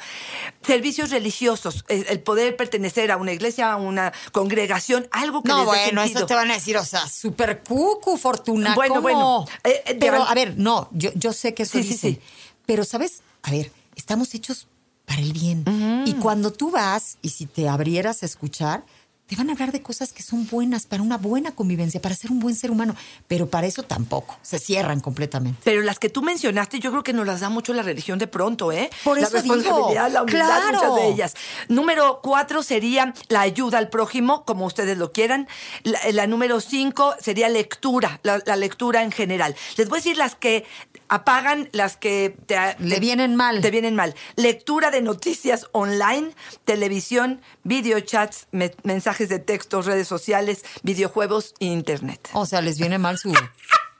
Servicios 0.61 1.11
religiosos, 1.11 1.85
el 1.87 2.19
poder 2.19 2.57
pertenecer 2.57 3.09
a 3.11 3.17
una 3.17 3.31
iglesia, 3.31 3.71
a 3.71 3.77
una 3.77 4.11
congregación, 4.33 5.07
algo 5.11 5.43
que 5.43 5.49
No, 5.49 5.59
les 5.59 5.65
dé 5.65 5.69
bueno, 5.69 6.01
sentido. 6.01 6.19
eso 6.19 6.27
te 6.27 6.35
van 6.35 6.51
a 6.51 6.55
decir, 6.55 6.77
o 6.77 6.83
sea, 6.83 7.07
súper 7.07 7.63
cucu, 7.63 8.17
Fortuna. 8.17 8.75
Bueno, 8.75 8.95
¿cómo? 8.95 9.01
bueno, 9.01 9.45
eh, 9.63 9.97
pero, 9.99 10.23
a 10.23 10.33
ver, 10.33 10.56
no, 10.57 10.89
yo, 10.91 11.11
yo 11.15 11.31
sé 11.33 11.53
que 11.53 11.63
eso 11.63 11.77
Sí, 11.77 11.83
dicen. 11.87 12.13
sí. 12.15 12.19
Pero, 12.65 12.83
¿sabes? 12.83 13.21
A 13.43 13.51
ver, 13.51 13.71
estamos 13.95 14.33
hechos 14.33 14.67
para 15.05 15.21
el 15.21 15.31
bien. 15.31 15.63
Y 16.05 16.13
cuando 16.15 16.51
tú 16.51 16.69
vas, 16.71 17.17
y 17.21 17.29
si 17.29 17.45
te 17.45 17.69
abrieras 17.69 18.23
a 18.23 18.25
escuchar, 18.25 18.85
te 19.27 19.35
van 19.35 19.49
a 19.49 19.53
hablar 19.53 19.73
de 19.73 19.81
cosas 19.81 20.13
que 20.13 20.23
son 20.23 20.47
buenas 20.47 20.85
para 20.85 21.03
una 21.03 21.17
buena 21.17 21.51
convivencia, 21.51 22.01
para 22.01 22.15
ser 22.15 22.31
un 22.31 22.39
buen 22.39 22.55
ser 22.55 22.71
humano. 22.71 22.95
Pero 23.27 23.47
para 23.47 23.67
eso 23.67 23.83
tampoco. 23.83 24.37
Se 24.41 24.57
cierran 24.57 25.01
completamente. 25.01 25.59
Pero 25.65 25.81
las 25.81 25.99
que 25.99 26.09
tú 26.09 26.21
mencionaste, 26.21 26.79
yo 26.79 26.91
creo 26.91 27.03
que 27.03 27.11
nos 27.11 27.27
las 27.27 27.41
da 27.41 27.49
mucho 27.49 27.73
la 27.73 27.83
religión 27.83 28.19
de 28.19 28.27
pronto, 28.27 28.71
¿eh? 28.71 28.89
Por 29.03 29.19
la 29.19 29.27
eso 29.27 29.41
digo, 29.41 29.55
responsabilidad, 29.55 30.11
la 30.11 30.23
humildad, 30.23 30.47
claro. 30.47 30.77
muchas 30.77 30.95
de 30.95 31.07
ellas. 31.09 31.33
Número 31.67 32.21
cuatro 32.23 32.63
sería 32.63 33.13
la 33.27 33.41
ayuda 33.41 33.77
al 33.79 33.89
prójimo, 33.89 34.45
como 34.45 34.65
ustedes 34.65 34.97
lo 34.97 35.11
quieran. 35.11 35.47
La, 35.83 35.99
la 36.13 36.27
número 36.27 36.61
cinco 36.61 37.13
sería 37.19 37.49
lectura, 37.49 38.21
la, 38.23 38.41
la 38.45 38.55
lectura 38.55 39.03
en 39.03 39.11
general. 39.11 39.55
Les 39.75 39.89
voy 39.89 39.97
a 39.97 39.99
decir 39.99 40.17
las 40.17 40.35
que 40.35 40.65
apagan, 41.09 41.69
las 41.71 41.97
que 41.97 42.35
te, 42.45 42.55
Le 42.79 42.95
te- 42.95 42.99
vienen 42.99 43.35
mal. 43.35 43.61
Te 43.61 43.71
vienen 43.71 43.95
mal. 43.95 44.15
Lectura 44.35 44.91
de 44.91 45.01
noticias 45.01 45.67
online, 45.71 46.31
televisión, 46.65 47.41
videochats, 47.63 48.47
me- 48.51 48.73
mensajes 48.83 49.29
de 49.29 49.39
texto, 49.39 49.81
redes 49.81 50.07
sociales, 50.07 50.63
videojuegos 50.83 51.53
e 51.59 51.65
internet. 51.65 52.29
O 52.33 52.45
sea, 52.45 52.61
les 52.61 52.77
viene 52.77 52.97
mal 52.97 53.17
su 53.17 53.33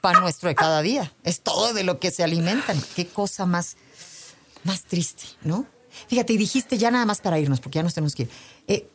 pan 0.01 0.19
nuestro 0.21 0.49
de 0.49 0.55
cada 0.55 0.81
día. 0.81 1.13
Es 1.23 1.41
todo 1.41 1.73
de 1.73 1.83
lo 1.83 1.99
que 1.99 2.11
se 2.11 2.23
alimentan. 2.23 2.81
Qué 2.95 3.07
cosa 3.07 3.45
más, 3.45 3.77
más 4.63 4.83
triste, 4.83 5.23
¿no? 5.43 5.65
Fíjate, 6.07 6.33
y 6.33 6.37
dijiste 6.37 6.77
ya 6.77 6.91
nada 6.91 7.05
más 7.05 7.21
para 7.21 7.39
irnos, 7.39 7.59
porque 7.59 7.77
ya 7.77 7.83
nos 7.83 7.93
tenemos 7.93 8.13
que 8.15 8.23
ir. 8.23 8.29
Eh, 8.67 8.87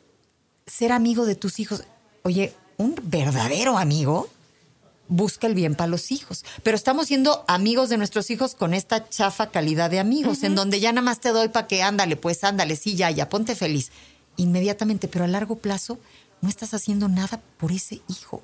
ser 0.67 0.93
amigo 0.93 1.27
de 1.27 1.35
tus 1.35 1.59
hijos. 1.59 1.83
Oye, 2.23 2.53
un 2.77 2.95
verdadero 3.03 3.77
amigo 3.79 4.29
busca 5.13 5.47
el 5.47 5.55
bien 5.55 5.75
para 5.75 5.89
los 5.89 6.11
hijos. 6.11 6.45
Pero 6.63 6.77
estamos 6.77 7.07
siendo 7.07 7.45
amigos 7.47 7.91
de 7.91 7.99
nuestros 7.99 8.31
hijos 8.31 8.55
con 8.55 8.73
esta 8.73 9.09
chafa 9.09 9.51
calidad 9.51 9.91
de 9.91 10.01
amigos, 10.01 10.43
en 10.43 10.55
donde 10.55 10.81
ya 10.81 10.91
nada 10.93 11.05
más 11.05 11.21
te 11.21 11.29
doy 11.29 11.49
para 11.49 11.67
que 11.67 11.83
ándale, 11.83 12.17
pues 12.17 12.43
ándale, 12.45 12.77
sí, 12.77 12.97
ya, 12.97 13.11
ya, 13.11 13.29
ponte 13.29 13.55
feliz. 13.55 13.93
Inmediatamente, 14.37 15.09
pero 15.09 15.25
a 15.25 15.29
largo 15.29 15.57
plazo 15.57 15.99
no 16.41 16.49
estás 16.49 16.73
haciendo 16.73 17.09
nada 17.09 17.41
por 17.59 17.73
ese 17.73 18.01
hijo. 18.09 18.43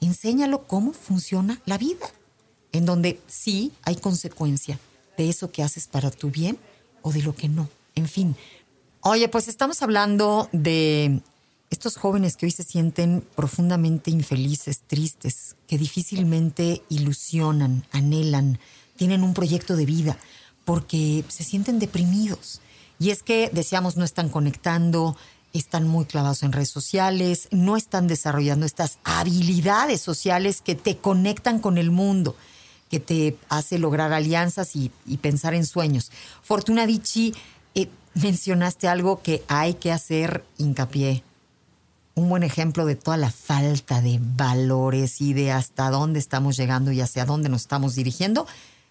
Enséñalo 0.00 0.66
cómo 0.66 0.92
funciona 0.92 1.60
la 1.66 1.76
vida, 1.76 2.06
en 2.70 2.86
donde 2.86 3.20
sí 3.26 3.72
hay 3.82 3.96
consecuencia 3.96 4.78
de 5.16 5.28
eso 5.28 5.50
que 5.50 5.64
haces 5.64 5.88
para 5.88 6.12
tu 6.12 6.30
bien 6.30 6.58
o 7.02 7.12
de 7.12 7.22
lo 7.22 7.34
que 7.34 7.48
no. 7.48 7.68
En 7.96 8.08
fin. 8.08 8.36
Oye, 9.00 9.28
pues 9.28 9.48
estamos 9.48 9.82
hablando 9.82 10.48
de 10.52 11.20
estos 11.70 11.96
jóvenes 11.96 12.36
que 12.36 12.46
hoy 12.46 12.52
se 12.52 12.62
sienten 12.62 13.24
profundamente 13.36 14.10
infelices, 14.10 14.80
tristes, 14.86 15.56
que 15.66 15.78
difícilmente 15.78 16.82
ilusionan, 16.88 17.84
anhelan, 17.92 18.58
tienen 18.96 19.22
un 19.22 19.34
proyecto 19.34 19.76
de 19.76 19.84
vida, 19.84 20.18
porque 20.64 21.24
se 21.28 21.44
sienten 21.44 21.78
deprimidos. 21.78 22.60
Y 22.98 23.10
es 23.10 23.22
que, 23.22 23.50
decíamos, 23.52 23.96
no 23.96 24.04
están 24.04 24.28
conectando, 24.28 25.16
están 25.52 25.86
muy 25.86 26.04
clavados 26.04 26.42
en 26.42 26.52
redes 26.52 26.70
sociales, 26.70 27.48
no 27.50 27.76
están 27.76 28.06
desarrollando 28.06 28.66
estas 28.66 28.98
habilidades 29.04 30.00
sociales 30.00 30.62
que 30.62 30.74
te 30.74 30.96
conectan 30.96 31.58
con 31.58 31.78
el 31.78 31.90
mundo, 31.90 32.34
que 32.90 33.00
te 33.00 33.36
hace 33.48 33.78
lograr 33.78 34.12
alianzas 34.12 34.74
y, 34.74 34.90
pensar 35.20 35.54
en 35.54 35.66
sueños. 35.66 36.10
Fortuna 36.42 36.86
Dichi, 36.86 37.34
eh, 37.74 37.88
mencionaste 38.14 38.88
algo 38.88 39.22
que 39.22 39.44
hay 39.48 39.74
que 39.74 39.92
hacer 39.92 40.44
hincapié. 40.56 41.22
Un 42.18 42.28
buen 42.28 42.42
ejemplo 42.42 42.84
de 42.84 42.96
toda 42.96 43.16
la 43.16 43.30
falta 43.30 44.00
de 44.00 44.18
valores 44.20 45.20
y 45.20 45.34
de 45.34 45.52
hasta 45.52 45.88
dónde 45.88 46.18
estamos 46.18 46.56
llegando 46.56 46.90
y 46.90 47.00
hacia 47.00 47.24
dónde 47.24 47.48
nos 47.48 47.60
estamos 47.60 47.94
dirigiendo 47.94 48.44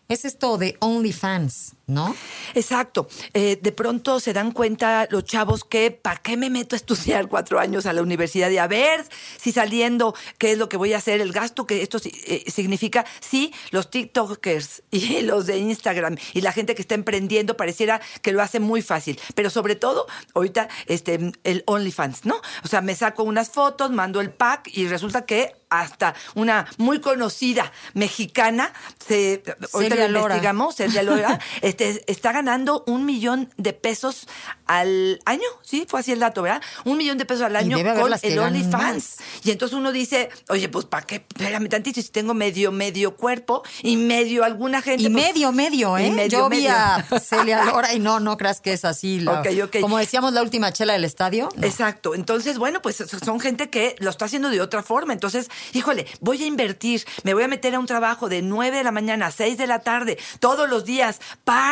es 0.07 0.23
esto 0.23 0.57
de 0.57 0.77
OnlyFans, 0.79 1.73
¿no? 1.87 2.15
Exacto. 2.53 3.07
Eh, 3.33 3.57
de 3.61 3.71
pronto 3.71 4.19
se 4.19 4.33
dan 4.33 4.51
cuenta 4.51 5.07
los 5.09 5.23
chavos 5.23 5.63
que, 5.63 5.89
¿para 5.91 6.21
qué 6.21 6.35
me 6.35 6.49
meto 6.49 6.75
a 6.75 6.77
estudiar 6.77 7.27
cuatro 7.29 7.59
años 7.59 7.85
a 7.85 7.93
la 7.93 8.01
universidad? 8.01 8.49
Y 8.49 8.57
a 8.57 8.67
ver 8.67 9.05
si 9.39 9.53
saliendo, 9.53 10.13
¿qué 10.37 10.51
es 10.51 10.57
lo 10.57 10.67
que 10.67 10.75
voy 10.75 10.93
a 10.93 10.97
hacer? 10.97 11.21
El 11.21 11.31
gasto 11.31 11.65
que 11.65 11.81
esto 11.81 11.97
eh, 12.03 12.43
significa, 12.51 13.05
sí, 13.21 13.53
los 13.71 13.89
TikTokers 13.89 14.83
y 14.91 15.21
los 15.21 15.45
de 15.45 15.57
Instagram 15.57 16.17
y 16.33 16.41
la 16.41 16.51
gente 16.51 16.75
que 16.75 16.81
está 16.81 16.95
emprendiendo 16.95 17.55
pareciera 17.55 18.01
que 18.21 18.33
lo 18.33 18.41
hace 18.41 18.59
muy 18.59 18.81
fácil. 18.81 19.19
Pero 19.33 19.49
sobre 19.49 19.75
todo, 19.75 20.07
ahorita, 20.35 20.67
este, 20.87 21.31
el 21.45 21.63
OnlyFans, 21.65 22.25
¿no? 22.25 22.41
O 22.63 22.67
sea, 22.67 22.81
me 22.81 22.95
saco 22.95 23.23
unas 23.23 23.49
fotos, 23.49 23.91
mando 23.91 24.19
el 24.19 24.31
pack 24.31 24.69
y 24.73 24.87
resulta 24.87 25.25
que 25.25 25.55
hasta 25.69 26.15
una 26.35 26.67
muy 26.77 26.99
conocida 26.99 27.71
mexicana, 27.93 28.73
se, 29.05 29.43
ahorita 29.73 30.07
lo 30.07 30.19
investigamos, 30.19 30.75
Lora, 31.03 31.39
este, 31.77 32.11
está 32.11 32.31
ganando 32.31 32.83
un 32.87 33.05
millón 33.05 33.49
de 33.57 33.73
pesos 33.73 34.27
al 34.65 35.19
año, 35.25 35.47
¿sí? 35.61 35.85
Fue 35.87 35.99
así 35.99 36.11
el 36.11 36.19
dato, 36.19 36.41
¿verdad? 36.41 36.61
Un 36.85 36.97
millón 36.97 37.17
de 37.17 37.25
pesos 37.25 37.43
al 37.43 37.55
año 37.55 37.77
con 37.77 38.13
el 38.21 38.39
OnlyFans. 38.39 39.17
Y 39.43 39.51
entonces 39.51 39.77
uno 39.77 39.91
dice, 39.91 40.29
oye, 40.49 40.69
pues 40.69 40.85
¿para 40.85 41.05
qué? 41.05 41.15
Espérame 41.35 41.69
tantito, 41.69 42.01
si 42.01 42.09
tengo 42.09 42.33
medio, 42.33 42.71
medio 42.71 43.15
cuerpo 43.15 43.63
y 43.83 43.97
medio 43.97 44.43
alguna 44.43 44.81
gente. 44.81 45.03
Y 45.03 45.09
pues, 45.09 45.23
medio, 45.25 45.51
medio, 45.51 45.97
¿eh? 45.97 46.07
y 46.07 46.11
medio, 46.11 46.39
Yo 46.39 46.49
vi 46.49 46.57
medio. 46.57 46.71
a 46.71 47.03
Celia 47.19 47.63
Lora 47.65 47.93
y 47.93 47.99
no, 47.99 48.19
no 48.19 48.37
creas 48.37 48.61
que 48.61 48.73
es 48.73 48.85
así. 48.85 49.19
la- 49.19 49.39
Ok, 49.41 49.47
ok. 49.65 49.77
Como 49.81 49.97
decíamos 49.97 50.33
la 50.33 50.41
última 50.41 50.71
chela 50.73 50.93
del 50.93 51.03
estadio. 51.05 51.49
no. 51.55 51.65
Exacto. 51.67 52.15
Entonces, 52.15 52.57
bueno, 52.57 52.81
pues 52.81 52.97
son 52.97 53.39
gente 53.39 53.69
que 53.69 53.95
lo 53.99 54.09
está 54.09 54.25
haciendo 54.25 54.49
de 54.49 54.61
otra 54.61 54.83
forma. 54.83 55.13
Entonces, 55.13 55.49
híjole, 55.73 56.07
voy 56.21 56.43
a 56.43 56.45
invertir, 56.45 57.05
me 57.23 57.33
voy 57.33 57.43
a 57.43 57.47
meter 57.47 57.75
a 57.75 57.79
un 57.79 57.85
trabajo 57.85 58.29
de 58.29 58.41
9 58.41 58.77
de 58.77 58.83
la 58.83 58.91
mañana 58.91 59.27
a 59.27 59.31
6 59.31 59.57
de 59.57 59.67
la 59.67 59.79
tarde, 59.79 60.17
todos 60.39 60.69
los 60.69 60.85
días, 60.85 61.19
para, 61.43 61.66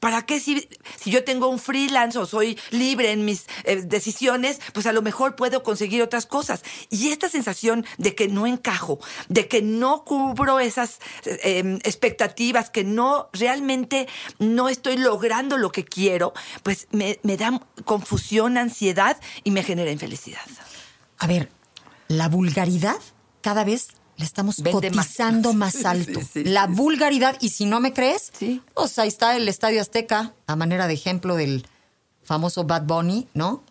¿para 0.00 0.26
qué 0.26 0.40
si, 0.40 0.68
yo 1.04 1.24
tengo 1.24 1.48
un 1.48 1.58
freelance 1.58 2.18
o 2.18 2.26
soy 2.26 2.58
libre 2.70 3.12
en 3.12 3.24
mis 3.24 3.46
eh, 3.64 3.82
decisiones, 3.82 4.60
pues 4.72 4.86
a 4.86 4.92
lo 4.92 5.02
mejor 5.02 5.36
puedo 5.36 5.62
conseguir 5.62 6.02
otras 6.02 6.26
cosas? 6.26 6.62
Y 6.90 7.08
esta 7.08 7.28
sensación 7.28 7.86
de 7.98 8.14
que 8.14 8.28
no 8.28 8.46
encajo, 8.46 8.98
de 9.28 9.48
que 9.48 9.62
no 9.62 10.04
cubro 10.04 10.60
esas 10.60 10.98
eh, 11.24 11.78
expectativas, 11.84 12.70
que 12.70 12.84
no 12.84 13.28
realmente 13.32 14.08
no 14.38 14.68
estoy 14.68 14.96
logrando 14.96 15.58
lo 15.58 15.70
que 15.70 15.84
quiero, 15.84 16.32
pues 16.62 16.88
me, 16.90 17.18
me 17.22 17.36
da 17.36 17.60
confusión, 17.84 18.58
ansiedad 18.58 19.18
y 19.44 19.50
me 19.50 19.62
genera 19.62 19.90
infelicidad. 19.90 20.46
A 21.18 21.26
ver, 21.26 21.50
la 22.08 22.28
vulgaridad 22.28 23.00
cada 23.40 23.64
vez 23.64 23.88
la 24.16 24.24
estamos 24.24 24.62
Vende 24.62 24.90
cotizando 24.90 25.52
más, 25.52 25.84
alto. 25.84 26.20
sí, 26.32 26.44
la 26.44 26.66
sí, 26.66 26.72
vulgaridad, 26.74 27.36
y 27.40 27.50
si 27.50 27.66
no 27.66 27.80
me 27.80 27.92
crees, 27.92 28.32
pues 28.74 28.98
ahí 28.98 29.08
está 29.08 29.36
el 29.36 29.48
Estadio 29.48 29.80
Azteca, 29.80 30.32
a 30.46 30.56
manera 30.56 30.86
de 30.86 30.94
ejemplo 30.94 31.36
del 31.36 31.66
famoso 32.22 32.64
Bad 32.64 32.84
Bunny, 32.84 33.28
¿no? 33.34 33.62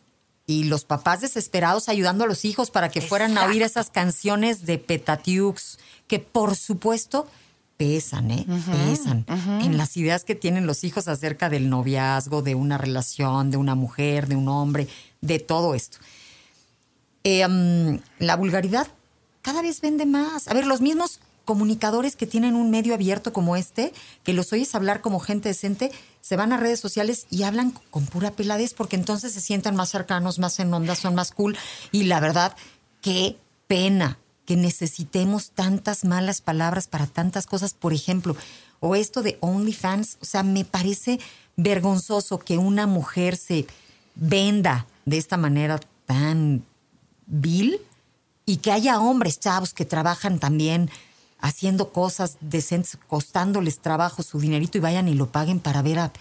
Y 0.47 0.65
los 0.65 0.85
papás 0.85 1.21
desesperados 1.21 1.89
ayudando 1.89 2.23
a 2.23 2.27
los 2.27 2.45
hijos 2.45 2.69
para 2.69 2.89
que 2.89 3.01
fueran 3.01 3.37
a 3.37 3.45
oír 3.45 3.63
esas 3.63 3.89
canciones 3.89 4.65
de 4.65 4.77
Petatiux, 4.77 5.79
que 6.07 6.19
por 6.19 6.55
supuesto 6.55 7.27
pesan, 7.77 8.31
¿eh? 8.31 8.45
pesan 8.87 9.25
en 9.27 9.75
las 9.77 9.97
ideas 9.97 10.23
que 10.23 10.35
tienen 10.35 10.67
los 10.67 10.83
hijos 10.83 11.07
acerca 11.07 11.49
del 11.49 11.69
noviazgo, 11.69 12.41
de 12.41 12.55
una 12.55 12.77
relación, 12.77 13.51
de 13.51 13.57
una 13.57 13.75
mujer, 13.75 14.27
de 14.27 14.35
un 14.35 14.47
hombre, 14.47 14.87
de 15.21 15.39
todo 15.39 15.73
esto. 15.75 15.97
Eh, 17.23 17.45
mm, 17.45 17.99
la 18.19 18.35
vulgaridad 18.35 18.87
cada 19.45 19.61
vez 19.61 19.79
vende 19.79 20.07
más. 20.07 20.47
A 20.47 20.55
ver, 20.55 20.65
los 20.65 20.81
mismos 20.81 21.19
comunicadores 21.45 22.15
que 22.15 22.25
tienen 22.25 22.55
un 22.55 22.71
medio 22.71 22.95
abierto 22.95 23.31
como 23.31 23.55
este, 23.55 23.93
que 24.23 24.33
los 24.33 24.51
oyes 24.51 24.73
hablar 24.73 25.01
como 25.01 25.19
gente 25.19 25.49
decente, 25.49 25.91
se 26.19 26.35
van 26.35 26.51
a 26.51 26.57
redes 26.57 26.79
sociales 26.79 27.27
y 27.29 27.43
hablan 27.43 27.69
con 27.91 28.07
pura 28.07 28.31
peladez 28.31 28.73
porque 28.73 28.95
entonces 28.95 29.33
se 29.33 29.41
sienten 29.41 29.75
más 29.75 29.89
cercanos, 29.89 30.39
más 30.39 30.59
en 30.59 30.73
onda, 30.73 30.95
son 30.95 31.13
más 31.13 31.31
cool. 31.31 31.55
Y 31.91 32.05
la 32.05 32.19
verdad, 32.19 32.57
qué 33.01 33.37
pena 33.67 34.17
que 34.47 34.55
necesitemos 34.55 35.51
tantas 35.51 36.05
malas 36.05 36.41
palabras 36.41 36.87
para 36.87 37.05
tantas 37.05 37.45
cosas, 37.45 37.75
por 37.75 37.93
ejemplo, 37.93 38.35
o 38.79 38.95
esto 38.95 39.21
de 39.21 39.37
OnlyFans, 39.41 40.17
o 40.21 40.25
sea, 40.25 40.41
me 40.41 40.65
parece 40.65 41.19
vergonzoso 41.55 42.39
que 42.39 42.57
una 42.57 42.87
mujer 42.87 43.37
se 43.37 43.67
venda 44.15 44.87
de 45.05 45.19
esta 45.19 45.37
manera 45.37 45.79
tan 46.07 46.65
vil 47.27 47.79
y 48.45 48.57
que 48.57 48.71
haya 48.71 48.99
hombres 48.99 49.39
chavos 49.39 49.73
que 49.73 49.85
trabajan 49.85 50.39
también 50.39 50.89
haciendo 51.39 51.91
cosas 51.91 52.37
decentes, 52.41 52.97
costándoles 53.07 53.79
trabajo 53.79 54.23
su 54.23 54.39
dinerito 54.39 54.77
y 54.77 54.81
vayan 54.81 55.07
y 55.07 55.15
lo 55.15 55.31
paguen 55.31 55.59
para 55.59 55.81
ver 55.81 55.99
a, 55.99 56.11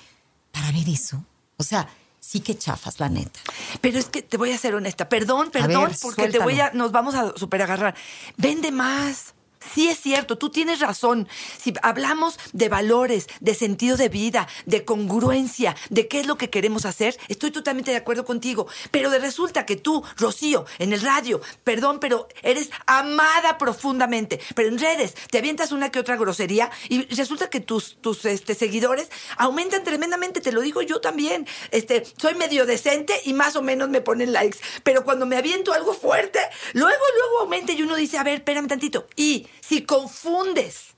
para 0.53 0.71
ver 0.73 0.89
eso. 0.89 1.23
O 1.57 1.63
sea, 1.63 1.89
sí 2.21 2.41
que 2.41 2.57
chafas, 2.57 3.01
la 3.01 3.09
neta. 3.09 3.41
Pero 3.81 3.99
es 3.99 4.07
que 4.07 4.23
te 4.23 4.37
voy 4.37 4.53
a 4.53 4.59
ser 4.59 4.75
honesta. 4.75 5.09
Perdón, 5.09 5.51
perdón, 5.51 5.89
ver, 5.89 5.97
porque 6.01 6.29
te 6.29 6.39
voy 6.39 6.61
a, 6.61 6.71
nos 6.73 6.91
vamos 6.91 7.15
a 7.15 7.37
super 7.37 7.63
agarrar. 7.63 7.95
Vende 8.37 8.73
más. 8.73 9.34
Sí 9.73 9.89
es 9.89 10.01
cierto, 10.01 10.37
tú 10.39 10.51
tienes 10.51 10.81
razón. 10.81 11.29
Si 11.59 11.73
hablamos 11.83 12.39
de 12.53 12.69
valores, 12.69 13.27
de 13.41 13.55
sentido 13.55 13.97
de 13.97 14.09
vida, 14.09 14.49
de 14.67 14.85
congruencia, 14.85 15.77
de 15.91 16.09
qué 16.09 16.21
es 16.21 16.27
lo 16.27 16.37
que 16.37 16.51
queremos 16.51 16.85
hacer, 16.85 17.19
estoy 17.29 17.51
totalmente 17.51 17.91
de 17.91 17.97
acuerdo 17.97 18.25
contigo. 18.25 18.67
Pero 18.91 19.11
resulta 19.11 19.67
que 19.67 19.77
tú, 19.77 20.03
Rocío, 20.17 20.67
en 20.79 20.93
el 20.93 21.01
radio, 21.01 21.41
perdón, 21.63 21.99
pero 22.01 22.29
eres 22.43 22.71
amada 22.87 23.59
profundamente. 23.59 24.41
Pero 24.55 24.69
en 24.69 24.79
redes 24.79 25.15
te 25.31 25.39
avientas 25.39 25.73
una 25.73 25.91
que 25.91 25.99
otra 25.99 26.17
grosería 26.17 26.71
y 26.89 27.05
resulta 27.15 27.51
que 27.51 27.61
tus, 27.61 27.97
tus 28.01 28.25
este, 28.25 28.55
seguidores 28.55 29.09
aumentan 29.37 29.85
tremendamente, 29.85 30.41
te 30.41 30.53
lo 30.53 30.61
digo 30.61 30.83
yo 30.83 31.01
también. 31.01 31.47
Este, 31.71 32.05
soy 32.17 32.35
medio 32.35 32.67
decente 32.67 33.15
y 33.25 33.33
más 33.33 33.57
o 33.57 33.63
menos 33.63 33.89
me 33.89 34.01
ponen 34.01 34.33
likes. 34.33 34.59
Pero 34.83 35.05
cuando 35.05 35.27
me 35.27 35.37
aviento 35.37 35.73
algo 35.73 35.95
fuerte, 35.95 36.39
luego, 36.73 37.03
luego 37.19 37.41
aumenta 37.41 37.73
y 37.73 37.83
uno 37.83 37.97
dice, 37.97 38.19
a 38.19 38.25
ver, 38.25 38.35
espérame 38.35 38.69
tantito. 38.69 39.07
Y 39.17 39.47
si 39.61 39.83
confundes 39.83 40.95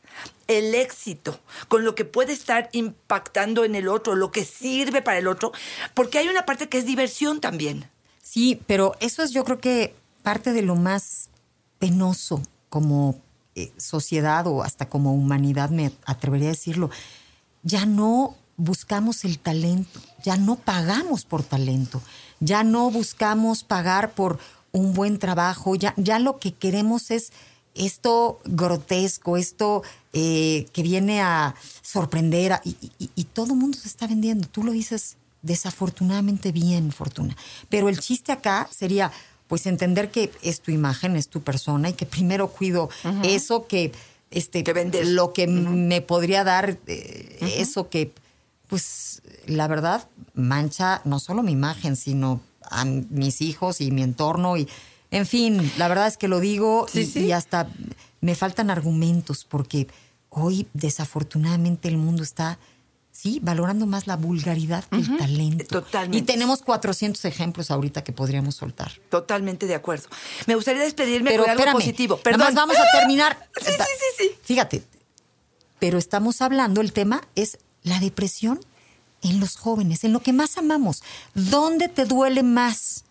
el 0.47 0.75
éxito 0.75 1.39
con 1.69 1.85
lo 1.85 1.95
que 1.95 2.05
puede 2.05 2.33
estar 2.33 2.69
impactando 2.73 3.65
en 3.65 3.75
el 3.75 3.89
otro, 3.89 4.15
lo 4.15 4.31
que 4.31 4.45
sirve 4.45 5.03
para 5.03 5.19
el 5.19 5.27
otro, 5.27 5.53
porque 5.95 6.19
hay 6.19 6.29
una 6.29 6.47
parte 6.47 6.69
que 6.69 6.79
es 6.79 6.87
diversión 6.87 7.41
también. 7.41 7.89
Sí, 8.23 8.61
pero 8.67 8.95
eso 9.01 9.23
es 9.23 9.33
yo 9.33 9.45
creo 9.45 9.61
que 9.61 9.95
parte 10.23 10.53
de 10.53 10.63
lo 10.63 10.77
más 10.77 11.31
penoso 11.79 12.43
como 12.69 13.21
eh, 13.55 13.73
sociedad 13.79 14.47
o 14.47 14.63
hasta 14.63 14.89
como 14.89 15.15
humanidad, 15.15 15.71
me 15.71 15.93
atrevería 16.05 16.49
a 16.49 16.53
decirlo. 16.53 16.91
Ya 17.63 17.87
no 17.87 18.37
buscamos 18.57 19.25
el 19.25 19.39
talento, 19.39 20.01
ya 20.23 20.37
no 20.37 20.57
pagamos 20.57 21.25
por 21.25 21.43
talento, 21.43 22.03
ya 22.41 22.65
no 22.65 22.91
buscamos 22.91 23.65
pagar 23.65 24.13
por 24.13 24.39
un 24.73 24.93
buen 24.93 25.19
trabajo, 25.19 25.75
ya, 25.75 25.95
ya 25.97 26.19
lo 26.19 26.39
que 26.39 26.53
queremos 26.53 27.11
es 27.11 27.33
esto 27.77 28.41
grotesco, 28.45 29.37
esto 29.37 29.83
eh, 30.13 30.67
que 30.73 30.83
viene 30.83 31.21
a 31.21 31.55
sorprender, 31.83 32.55
a- 32.55 32.63
y, 32.65 32.77
y- 32.99 33.11
y 33.15 33.25
todo 33.25 33.53
el 33.53 33.59
mundo 33.61 33.79
se 33.79 33.87
está 33.89 34.07
vendiendo. 34.07 34.49
Tú 34.49 34.63
lo 34.65 34.73
dices 34.73 35.17
desafortunadamente 35.43 36.53
bien, 36.53 36.93
Fortuna. 36.93 37.37
Pero 37.69 37.89
el 37.89 37.99
chiste 38.01 38.33
acá 38.33 38.69
sería, 38.71 39.13
pues, 39.49 39.67
entender 39.67 40.11
que 40.11 40.31
es 40.43 40.61
tu 40.61 40.71
imagen, 40.71 41.17
es 41.17 41.29
tu 41.29 41.43
persona 41.43 41.91
y 41.91 41.93
que 41.93 42.07
primero 42.07 42.49
cuido 42.49 42.89
eso 43.25 43.67
que, 43.67 43.93
este, 44.31 44.65
Que 44.65 45.05
lo 45.05 45.33
que 45.33 45.47
me 45.47 46.01
podría 46.01 46.43
dar, 46.45 46.79
eh, 46.87 47.39
eso 47.59 47.89
que, 47.89 48.13
pues, 48.69 49.23
la 49.47 49.69
verdad, 49.69 50.09
mancha 50.35 51.01
no 51.05 51.21
solo 51.21 51.43
mi 51.43 51.53
imagen, 51.53 51.95
sino 51.97 52.41
a 52.69 52.85
mis 52.85 53.41
hijos 53.41 53.81
y 53.81 53.91
mi 53.93 54.03
entorno 54.03 54.57
y, 54.57 54.67
en 55.11 55.27
fin, 55.27 55.73
la 55.79 55.89
verdad 55.89 56.07
es 56.09 56.17
que 56.17 56.29
lo 56.29 56.41
digo 56.41 56.87
Sí, 56.93 57.01
y, 57.01 57.07
sí. 57.07 57.21
y 57.27 57.33
hasta 57.33 57.69
me 58.21 58.35
faltan 58.35 58.71
argumentos 58.71 59.45
porque 59.45 59.87
hoy 60.31 60.69
desafortunadamente 60.75 61.89
el 61.89 61.97
mundo 61.97 62.23
está, 62.23 62.59
sí, 63.13 63.39
valorando 63.43 63.87
más 63.87 64.07
la 64.07 64.17
vulgaridad 64.17 64.85
que 64.85 64.97
el 64.97 65.17
talento. 65.17 65.65
Totalmente. 65.83 66.19
Y 66.19 66.23
tenemos 66.23 66.63
400 66.63 67.25
ejemplos 67.25 67.71
ahorita 67.71 68.03
que 68.05 68.13
podríamos 68.13 68.57
soltar. 68.57 68.93
Totalmente 69.11 69.67
de 69.67 69.75
acuerdo. 69.75 70.09
Me 70.47 70.55
gustaría 70.55 70.83
despedirme 70.83 71.31
Pero 71.31 71.45
con 71.45 71.51
algo 71.51 71.61
espérame, 71.61 71.79
positivo. 71.79 72.15
nada 72.17 72.23
Perdón. 72.25 72.41
más 72.47 72.55
vamos 72.55 72.77
a 72.77 72.99
terminar. 72.99 73.49
Sí, 73.61 73.73
sí, 73.73 73.79
sí, 74.19 74.25
sí. 74.29 74.31
Fíjate, 74.43 74.83
pero 75.79 75.99
estamos 75.99 76.41
hablando, 76.43 76.81
el 76.81 76.93
tema 76.93 77.23
es 77.35 77.59
la 77.83 78.01
depresión 78.01 78.61
en 79.23 79.41
los 79.41 79.57
jóvenes, 79.57 80.05
en 80.05 80.13
lo 80.13 80.21
que 80.21 80.33
más 80.33 80.59
amamos. 80.59 81.03
¿Dónde 81.35 81.89
te 81.89 82.05
duele 82.05 82.43
más? 82.43 83.05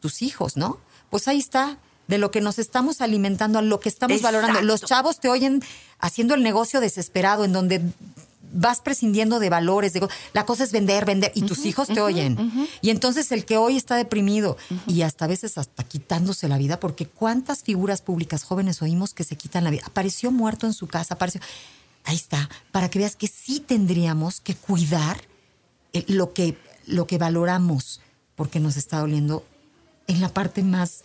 Tus 0.00 0.22
hijos, 0.22 0.56
¿no? 0.56 0.78
Pues 1.10 1.28
ahí 1.28 1.38
está, 1.38 1.78
de 2.08 2.18
lo 2.18 2.30
que 2.30 2.40
nos 2.40 2.58
estamos 2.58 3.00
alimentando, 3.00 3.58
a 3.58 3.62
lo 3.62 3.80
que 3.80 3.88
estamos 3.88 4.16
Exacto. 4.16 4.38
valorando. 4.38 4.66
Los 4.66 4.82
chavos 4.82 5.20
te 5.20 5.28
oyen 5.28 5.62
haciendo 5.98 6.34
el 6.34 6.42
negocio 6.42 6.80
desesperado, 6.80 7.44
en 7.44 7.52
donde 7.52 7.82
vas 8.52 8.80
prescindiendo 8.80 9.38
de 9.38 9.50
valores, 9.50 9.92
de 9.92 10.06
la 10.32 10.46
cosa 10.46 10.64
es 10.64 10.72
vender, 10.72 11.04
vender, 11.04 11.32
y 11.34 11.42
tus 11.42 11.64
hijos 11.66 11.88
te 11.88 12.00
oyen. 12.00 12.68
Y 12.80 12.90
entonces 12.90 13.30
el 13.32 13.44
que 13.44 13.56
hoy 13.56 13.76
está 13.76 13.96
deprimido 13.96 14.56
y 14.86 15.02
hasta 15.02 15.24
a 15.24 15.28
veces 15.28 15.58
hasta 15.58 15.84
quitándose 15.84 16.48
la 16.48 16.58
vida, 16.58 16.80
porque 16.80 17.06
cuántas 17.06 17.62
figuras 17.62 18.02
públicas 18.02 18.44
jóvenes 18.44 18.82
oímos 18.82 19.14
que 19.14 19.24
se 19.24 19.36
quitan 19.36 19.64
la 19.64 19.70
vida. 19.70 19.82
Apareció 19.86 20.30
muerto 20.30 20.66
en 20.66 20.72
su 20.72 20.86
casa, 20.86 21.14
apareció. 21.14 21.40
Ahí 22.04 22.16
está, 22.16 22.48
para 22.70 22.88
que 22.88 23.00
veas 23.00 23.16
que 23.16 23.26
sí 23.26 23.58
tendríamos 23.58 24.40
que 24.40 24.54
cuidar 24.54 25.20
eh, 25.92 26.04
lo 26.06 26.32
que, 26.32 26.56
lo 26.86 27.06
que 27.06 27.18
valoramos, 27.18 28.00
porque 28.36 28.60
nos 28.60 28.76
está 28.76 29.00
doliendo 29.00 29.44
en 30.06 30.20
la 30.20 30.28
parte 30.28 30.62
más 30.62 31.02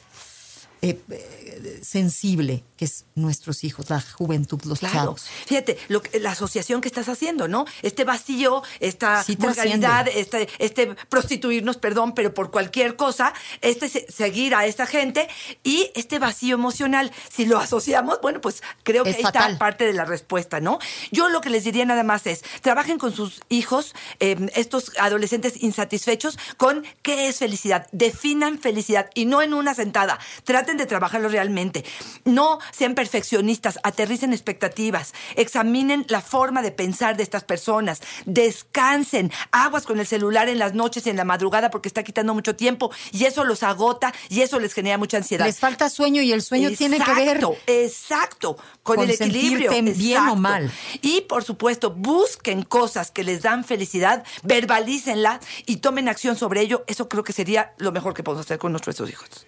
eh, 0.82 1.00
eh, 1.10 1.80
sensible, 1.84 2.64
que 2.78 2.86
es 2.86 3.06
nuestros 3.16 3.64
hijos, 3.64 3.90
la 3.90 4.02
juventud, 4.02 4.60
los 4.66 4.80
Claro. 4.80 4.96
chavos. 4.96 5.28
Fíjate, 5.46 5.78
lo 5.90 6.02
que- 6.02 6.20
la 6.20 6.32
asociación 6.32 6.82
que 6.82 6.88
estás 6.88 7.08
haciendo, 7.10 7.48
¿no? 7.48 7.66
Este 7.84 8.04
vacío, 8.04 8.64
esta 8.80 9.24
Sí 9.24 9.36
vulgaridad, 9.36 10.08
este, 10.08 10.50
este 10.60 10.96
prostituirnos, 11.10 11.78
perdón, 11.78 12.14
pero 12.16 12.34
por 12.34 12.50
cualquier 12.50 12.96
cosa, 12.96 13.34
este 13.62 13.90
se- 13.90 14.12
seguir 14.12 14.56
a 14.56 14.66
esta 14.66 14.88
gente 14.88 15.28
y 15.64 15.92
este 15.96 16.18
vacío 16.20 16.56
emocional. 16.56 17.12
Si 17.32 17.46
lo 17.46 17.60
asociamos, 17.60 18.20
bueno, 18.22 18.42
pues 18.42 18.64
creo 18.84 19.04
que 19.04 19.12
Es 19.12 19.18
ahí 19.18 19.24
fatal. 19.24 19.52
está 19.54 19.60
parte 19.60 19.86
de 19.86 19.94
la 19.94 20.06
respuesta, 20.06 20.60
¿no? 20.60 20.80
Yo 21.12 21.30
lo 21.30 21.42
que 21.42 21.50
les 21.52 21.64
diría 21.64 21.86
nada 21.86 22.04
más 22.04 22.26
es, 22.26 22.42
trabajen 22.62 22.98
con 22.98 23.14
sus 23.14 23.42
hijos, 23.50 23.94
eh, 24.20 24.36
estos 24.56 24.92
adolescentes 25.00 25.62
insatisfechos, 25.62 26.40
con 26.58 26.84
qué 27.04 27.28
es 27.28 27.38
felicidad. 27.38 27.88
Definan 27.92 28.58
felicidad 28.60 29.10
y 29.14 29.26
no 29.26 29.42
en 29.42 29.54
una 29.54 29.76
sentada. 29.76 30.20
Traten 30.44 30.71
traten 30.72 30.78
de 30.78 30.86
trabajarlo 30.86 31.30
realmente. 31.30 31.84
No 32.26 32.60
sean 32.72 32.96
perfeccionistas, 32.96 33.80
aterricen 33.84 34.34
expectativas, 34.34 35.14
examinen 35.36 36.06
la 36.08 36.22
forma 36.22 36.62
de 36.62 36.72
pensar 36.72 37.18
de 37.18 37.24
estas 37.24 37.44
personas, 37.44 38.02
descansen, 38.26 39.32
aguas 39.52 39.86
con 39.86 40.00
el 40.00 40.08
celular 40.08 40.50
en 40.50 40.60
las 40.60 40.74
noches 40.74 41.06
y 41.06 41.10
en 41.10 41.18
la 41.18 41.26
madrugada 41.26 41.70
porque 41.70 41.90
está 41.90 42.04
quitando 42.04 42.34
mucho 42.34 42.56
tiempo 42.56 42.92
y 43.12 43.26
eso 43.26 43.44
los 43.44 43.64
agota 43.64 44.14
y 44.30 44.42
eso 44.42 44.60
les 44.60 44.74
genera 44.74 44.98
mucha 44.98 45.18
ansiedad. 45.18 45.46
Les 45.46 45.60
falta 45.60 45.90
sueño 45.90 46.22
y 46.22 46.32
el 46.32 46.42
sueño 46.42 46.72
tiene 46.72 47.00
que 47.00 47.14
ver 47.14 47.38
Exacto, 47.38 47.58
Exacto, 47.68 48.56
con, 48.84 48.98
con 48.98 49.06
el 49.06 49.12
equilibrio. 49.12 49.72
bien 49.96 50.28
o 50.28 50.36
mal. 50.36 50.72
Y 51.02 51.22
por 51.22 51.44
supuesto, 51.44 51.92
busquen 51.92 52.64
cosas 52.64 53.12
que 53.12 53.24
les 53.24 53.42
dan 53.42 53.64
felicidad, 53.64 54.24
verbalícenla 54.44 55.40
y 55.66 55.78
tomen 55.78 56.08
acción 56.08 56.36
sobre 56.36 56.62
ello. 56.62 56.84
Eso 56.88 57.10
creo 57.10 57.24
que 57.24 57.34
sería 57.34 57.74
lo 57.78 57.92
mejor 57.92 58.14
que 58.14 58.24
podemos 58.24 58.46
hacer 58.46 58.58
con 58.58 58.72
nuestros 58.72 59.00
hijos. 59.10 59.46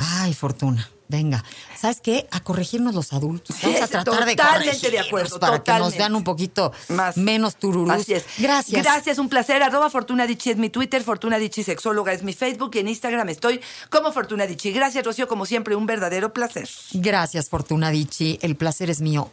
Ay, 0.00 0.34
Fortuna. 0.34 0.88
Venga, 1.08 1.44
¿sabes 1.76 2.00
qué? 2.00 2.28
A 2.30 2.38
corregirnos 2.38 2.94
los 2.94 3.12
adultos. 3.12 3.56
Vamos 3.64 3.82
a 3.82 3.88
tratar 4.04 4.24
de 4.24 4.36
totalmente 4.36 4.90
de 4.92 5.00
acuerdo, 5.00 5.40
para 5.40 5.60
que 5.60 5.72
nos 5.72 5.96
vean 5.96 6.14
un 6.14 6.22
poquito 6.22 6.72
Más. 6.88 7.16
menos 7.16 7.56
tururús. 7.56 7.90
Así 7.92 8.14
es. 8.14 8.24
Gracias. 8.38 8.80
Gracias, 8.80 9.18
un 9.18 9.28
placer. 9.28 9.60
Arroba 9.64 9.90
Fortuna 9.90 10.28
Dichi 10.28 10.50
es 10.52 10.56
mi 10.56 10.70
Twitter, 10.70 11.02
Fortuna 11.02 11.38
Dichi 11.38 11.64
Sexóloga 11.64 12.12
es 12.12 12.22
mi 12.22 12.32
Facebook 12.32 12.70
y 12.74 12.78
en 12.78 12.86
Instagram 12.86 13.28
estoy 13.28 13.60
como 13.88 14.12
Fortuna 14.12 14.46
Dichi. 14.46 14.70
Gracias, 14.70 15.04
Rocío, 15.04 15.26
como 15.26 15.46
siempre, 15.46 15.74
un 15.74 15.84
verdadero 15.84 16.32
placer. 16.32 16.68
Gracias, 16.92 17.48
Fortuna 17.48 17.90
Dichi. 17.90 18.38
El 18.40 18.54
placer 18.54 18.88
es 18.88 19.00
mío. 19.00 19.32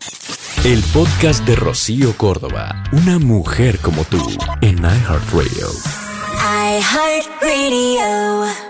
El 0.63 0.81
podcast 0.85 1.45
de 1.45 1.55
Rocío 1.55 2.17
Córdoba. 2.17 2.83
Una 2.91 3.19
mujer 3.19 3.77
como 3.81 4.03
tú. 4.03 4.17
En 4.61 4.79
iHeartRadio. 4.79 5.69
iHeartRadio. 7.37 8.66